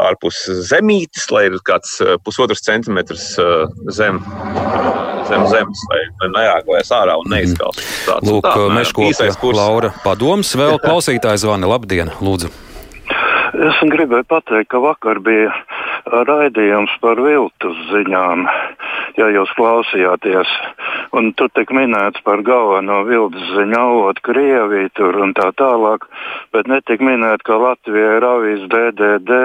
ārpus 0.00 0.40
zemītes, 0.70 1.28
lai 1.34 1.46
ir 1.50 1.58
kāds 1.66 1.98
pusotrs 2.24 2.64
centimetrs 2.64 3.34
zem, 3.92 4.22
zem 5.28 5.46
zemes, 5.52 5.84
lai, 5.92 6.00
lai 6.22 6.32
neāgojas 6.38 6.94
ārā 6.96 7.18
un 7.20 7.30
neizkals. 7.34 7.84
Tāds, 8.06 8.30
Lūk, 8.30 8.50
Meškopja 8.78 9.30
Laura 9.52 9.94
padoms, 10.06 10.56
vēl 10.56 10.80
klausītājs 10.86 11.44
zvana. 11.44 11.70
Labdien, 11.76 12.14
lūdzu! 12.24 12.69
Es 13.50 13.80
gribēju 13.90 14.26
pateikt, 14.30 14.68
ka 14.70 14.78
vakar 14.82 15.18
bija 15.26 15.50
raidījums 16.06 16.96
par 17.02 17.20
viltus 17.20 17.78
ziņām. 17.90 18.46
Ja 19.18 19.26
jūs 19.34 19.50
klausījāties, 19.58 20.50
Un 21.10 21.32
tur 21.34 21.48
tik 21.58 21.72
minēts 21.74 22.22
par 22.22 22.44
galveno 22.46 23.00
vilnas 23.08 23.48
ziņu 23.56 23.78
avotu 23.80 24.22
Krieviju 24.28 24.90
tur 24.94 25.16
un 25.24 25.32
tā 25.34 25.48
tālāk, 25.58 26.06
bet 26.54 26.70
netika 26.70 27.02
minēt, 27.02 27.42
ka 27.42 27.58
Latvija 27.58 28.12
ir 28.20 28.26
avīs 28.28 28.62
DDD, 28.70 29.38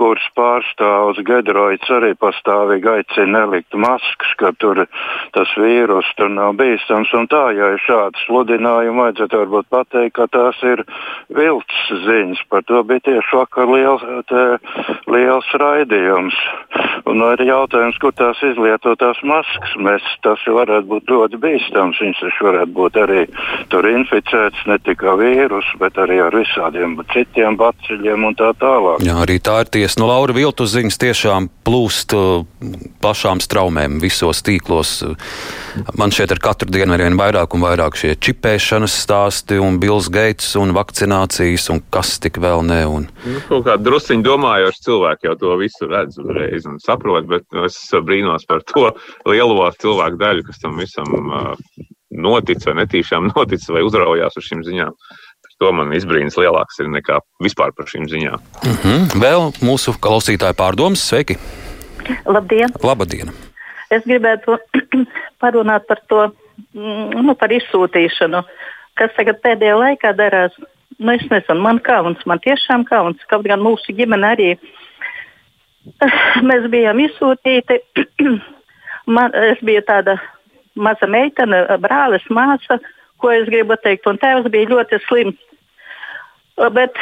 kuras 0.00 0.24
pārstāvs 0.34 1.20
Gedroits 1.28 1.92
arī 1.94 2.10
pastāvīgi 2.18 2.90
aicina 2.90 3.44
nelikt 3.44 3.76
maskas, 3.78 4.32
ka 4.40 4.50
tur 4.58 4.82
tas 5.36 5.52
vīrus 5.60 6.10
tur 6.18 6.32
nav 6.34 6.56
bīstams. 6.58 7.12
Un 7.14 7.30
tā, 7.30 7.44
ja 7.54 7.70
ir 7.76 7.84
šāds 7.86 8.26
sludinājumi, 8.26 8.98
vajadzētu 9.04 9.44
varbūt 9.44 9.70
pateikt, 9.70 10.16
ka 10.18 10.26
tās 10.32 10.58
ir 10.66 10.82
vilts 11.30 11.84
ziņas. 12.08 12.42
Par 12.50 12.66
to 12.66 12.82
bija 12.88 13.06
tieši 13.12 13.38
vakar 13.44 13.70
liels, 13.70 14.02
liels 15.06 15.54
raidījums. 15.62 15.69
Un 17.10 17.22
ir 17.24 17.42
jautājums, 17.42 17.96
kur 18.02 18.12
tās 18.14 18.38
izlietotās 18.44 19.18
maskas 19.26 19.72
mēs, 19.80 20.04
tas 20.24 20.42
varētu 20.46 20.86
būt 20.90 21.10
ļoti 21.10 21.40
bīstams. 21.42 22.00
Viņas 22.02 22.20
taču 22.22 22.46
varētu 22.46 22.74
būt 22.76 22.98
arī 23.00 23.24
tur 23.72 23.88
inficēts 23.88 24.66
ne 24.70 24.76
tikai 24.84 25.16
vīrusu, 25.20 25.78
bet 25.80 25.98
arī 26.02 26.20
ar 26.22 26.36
visādiem 26.36 26.98
citiem 27.14 27.56
bacilliem 27.60 28.28
un 28.28 28.36
tā 28.38 28.52
tālāk. 28.60 29.02
Jā, 29.06 29.16
arī 29.24 29.40
tā 29.42 29.60
ir 29.64 29.72
tiesa. 29.72 30.00
Nu, 30.02 30.10
Laura 30.10 30.36
Viltu 30.36 30.68
ziņas 30.68 31.00
tiešām 31.00 31.48
plūst 31.66 32.14
uh, 32.16 32.44
plašām 33.02 33.40
straumēm 33.42 33.98
visos 34.02 34.44
tīklos. 34.46 35.00
Man 35.98 36.14
šeit 36.14 36.34
ar 36.34 36.42
katru 36.42 36.70
dienu 36.70 36.94
ar 36.96 37.04
vien 37.04 37.18
vairāk 37.18 37.56
un 37.56 37.64
vairāk 37.64 37.98
šie 37.98 38.14
čipēšanas 38.18 38.96
stāsti 39.06 39.60
un 39.62 39.80
Bills 39.82 40.10
Gates 40.12 40.52
un 40.60 40.74
vakcinācijas 40.76 41.70
un 41.74 41.82
kas 41.94 42.18
tik 42.22 42.40
vēl 42.42 42.64
ne. 42.66 42.80
Un... 42.90 43.08
Nu, 43.24 43.42
kaut 43.48 43.66
kā 43.68 43.78
drusciņi 43.80 44.26
domājoši 44.26 44.84
cilvēki 44.86 45.30
jau 45.30 45.36
to 45.40 45.56
visu 45.60 45.88
redz 45.90 46.18
uzreiz 46.20 46.66
un 46.68 46.80
saprot, 46.82 47.28
bet 47.30 47.46
nu, 47.54 47.64
es 47.68 47.78
brīnos 48.06 48.46
par 48.48 48.64
to 48.66 48.90
lielo 49.28 49.70
cilvēku 49.80 50.20
daļu, 50.20 50.46
kas 50.48 50.62
tam 50.62 50.80
visam 50.80 51.12
notic 52.10 52.64
vai 52.66 52.76
netīšām 52.82 53.30
notic 53.34 53.66
vai 53.70 53.84
uzraujās 53.86 54.38
uz 54.40 54.48
šīm 54.48 54.64
ziņām. 54.66 54.96
To 55.60 55.74
man 55.76 55.92
izbrīns 55.92 56.38
lielāks 56.40 56.80
ir 56.80 56.88
nekā 56.88 57.18
vispār 57.44 57.74
par 57.76 57.88
šīm 57.90 58.08
ziņām. 58.08 58.40
Mm 58.64 58.76
-hmm. 58.80 59.20
Vēl 59.20 59.50
mūsu 59.60 59.92
klausītāji 60.00 60.56
pārdomas, 60.56 61.04
sveiki! 61.04 61.36
Labdien! 62.24 62.72
Labdien! 62.82 63.28
Es 63.90 64.06
gribētu 64.06 64.56
parunāt 65.42 65.86
par 65.86 66.00
to, 66.08 66.30
mm, 66.72 67.20
nu, 67.26 67.34
par 67.34 67.52
izsūtīšanu, 67.52 68.42
kas 68.94 69.12
tagad 69.16 69.42
pēdējā 69.44 69.76
laikā 69.76 70.14
darās. 70.16 70.56
Nu, 70.98 71.12
es 71.12 71.24
nezinu, 71.30 71.60
man 71.60 71.78
kauns, 71.80 72.24
man 72.28 72.40
tiešām 72.44 72.84
kauns, 72.88 73.20
kaut 73.28 73.46
gan 73.48 73.60
mūsu 73.60 73.92
ģimene 73.96 74.32
arī. 74.32 74.50
Mēs 76.48 76.66
bijām 76.72 77.00
izsūtīti. 77.06 77.80
man, 79.16 79.34
es 79.52 79.60
biju 79.64 79.82
tāda 79.88 80.18
maza 80.78 81.08
meitene, 81.10 81.64
brālis, 81.82 82.26
māsa, 82.30 82.78
ko 83.20 83.32
es 83.34 83.48
gribu 83.50 83.76
teikt, 83.82 84.06
un 84.08 84.20
tēvs 84.20 84.48
bija 84.52 84.70
ļoti 84.70 85.00
slims. 85.08 85.40
Bet 86.76 86.96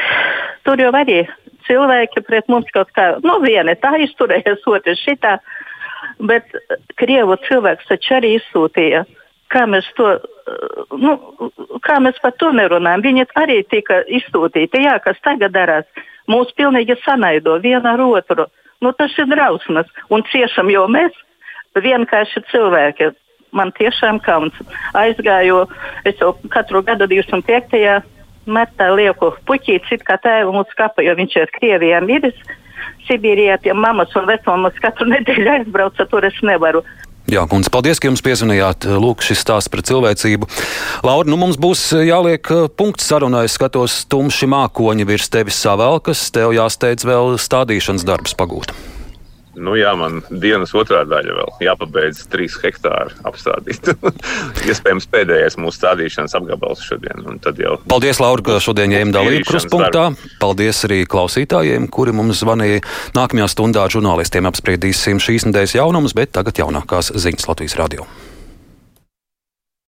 tur 0.67 0.81
jau 0.81 0.91
arī 0.95 1.25
cilvēki 1.67 2.23
pret 2.27 2.49
mums 2.49 2.69
kaut 2.75 2.91
kā, 2.97 3.11
nu, 3.25 3.39
viena 3.45 3.75
tā 3.79 3.97
izturējās, 4.05 4.67
otra 4.67 4.95
šitā. 4.99 5.39
Bet 6.19 6.55
krievu 6.99 7.37
cilvēks 7.47 7.89
taču 7.91 8.17
arī 8.19 8.37
izsūtīja. 8.39 9.05
Kā 9.53 9.65
mēs, 9.71 9.87
to, 9.97 10.11
nu, 11.01 11.15
kā 11.85 11.97
mēs 12.05 12.19
par 12.23 12.35
to 12.41 12.51
nerunājam? 12.55 13.05
Viņi 13.07 13.27
arī 13.41 13.63
tika 13.71 14.03
izsūtīti. 14.05 14.83
Jā, 14.85 14.99
kas 15.05 15.21
tagad 15.25 15.55
darās? 15.55 15.87
Mūs 16.29 16.51
pilnīgi 16.59 16.99
sanaido 17.05 17.57
vienu 17.63 17.89
ar 17.89 18.03
otru. 18.05 18.49
Nu, 18.81 18.93
tas 18.93 19.15
ir 19.19 19.27
drausmas. 19.31 19.89
Un 20.15 20.23
ciešam 20.31 20.71
jau 20.71 20.87
mēs, 20.91 21.17
vienkārši 21.75 22.45
cilvēki. 22.53 23.11
Man 23.57 23.73
tiešām 23.73 24.21
kauns. 24.21 24.53
Aizgāju, 24.99 25.63
es 26.05 26.19
jau 26.21 26.35
katru 26.53 26.83
gadu 26.85 27.07
25 27.09 28.03
metā 28.49 28.91
lieku 28.93 29.33
puķīti, 29.49 29.97
it 29.97 30.05
kā 30.05 30.19
tēvu 30.21 30.53
mūsu 30.57 30.75
skapa, 30.75 31.05
jo 31.05 31.15
viņš 31.17 31.37
ir 31.41 31.53
Krievijā 31.57 32.03
miris. 32.05 32.37
Sibīrijā 33.09 33.57
pie 33.65 33.73
mammas 33.73 34.13
un 34.21 34.29
vecmāmas 34.29 34.77
katru 34.85 35.09
nedēļu 35.09 35.53
aizbrauca, 35.55 36.05
tur 36.11 36.29
es 36.29 36.37
nevaru. 36.45 36.85
Jā, 37.29 37.43
kundze, 37.45 37.69
paldies, 37.69 37.99
ka 38.01 38.09
jums 38.09 38.23
piezvanījāt. 38.25 38.87
Lūk, 38.97 39.21
šis 39.21 39.43
stāsts 39.45 39.69
par 39.69 39.83
cilvēcību. 39.85 40.49
Laura, 41.05 41.29
nu 41.29 41.37
mums 41.37 41.59
būs 41.61 41.91
jāliek 41.93 42.53
uh, 42.55 42.71
punkts 42.73 43.05
sarunai. 43.11 43.45
Es 43.45 43.59
skatos, 43.59 44.01
tumši 44.09 44.49
mākoņi 44.49 45.05
virs 45.09 45.29
tevis 45.29 45.61
savēlkas, 45.61 46.31
tev 46.33 46.57
jāsteidz 46.57 47.05
vēl 47.05 47.37
stādīšanas 47.37 48.09
darbs 48.09 48.33
pagūt. 48.39 48.73
Nu, 49.59 49.75
jā, 49.79 49.93
man 49.99 50.21
dienas 50.31 50.75
otrā 50.77 51.03
daļa 51.09 51.35
vēl 51.39 51.53
jāpabeidz 51.67 52.25
trīs 52.33 52.57
hektāri 52.63 53.17
apstādīt. 53.29 53.91
Iespējams, 54.69 55.09
pēdējais 55.13 55.59
mūsu 55.61 55.81
stādīšanas 55.81 56.37
apgabals 56.39 56.85
šodien. 56.87 57.27
Jau... 57.59 57.77
Paldies, 57.91 58.23
Laura, 58.23 58.45
ka 58.45 58.61
šodien 58.63 58.93
ņēma 58.95 59.17
dalību 59.17 59.49
kruspunktā. 59.49 60.07
Paldies 60.43 60.85
arī 60.89 61.03
klausītājiem, 61.11 61.91
kuri 61.93 62.15
mums 62.17 62.43
zvanīja. 62.45 62.85
Nākamajā 63.19 63.51
stundā 63.55 63.89
žurnālistiem 63.93 64.49
apspriedīsim 64.51 65.23
šīs 65.23 65.49
nedēļas 65.49 65.79
jaunumus, 65.81 66.17
bet 66.19 66.35
tagad 66.37 66.63
jaunākās 66.63 67.15
ziņas 67.17 67.51
Latvijas 67.51 67.79
radio. 67.81 68.09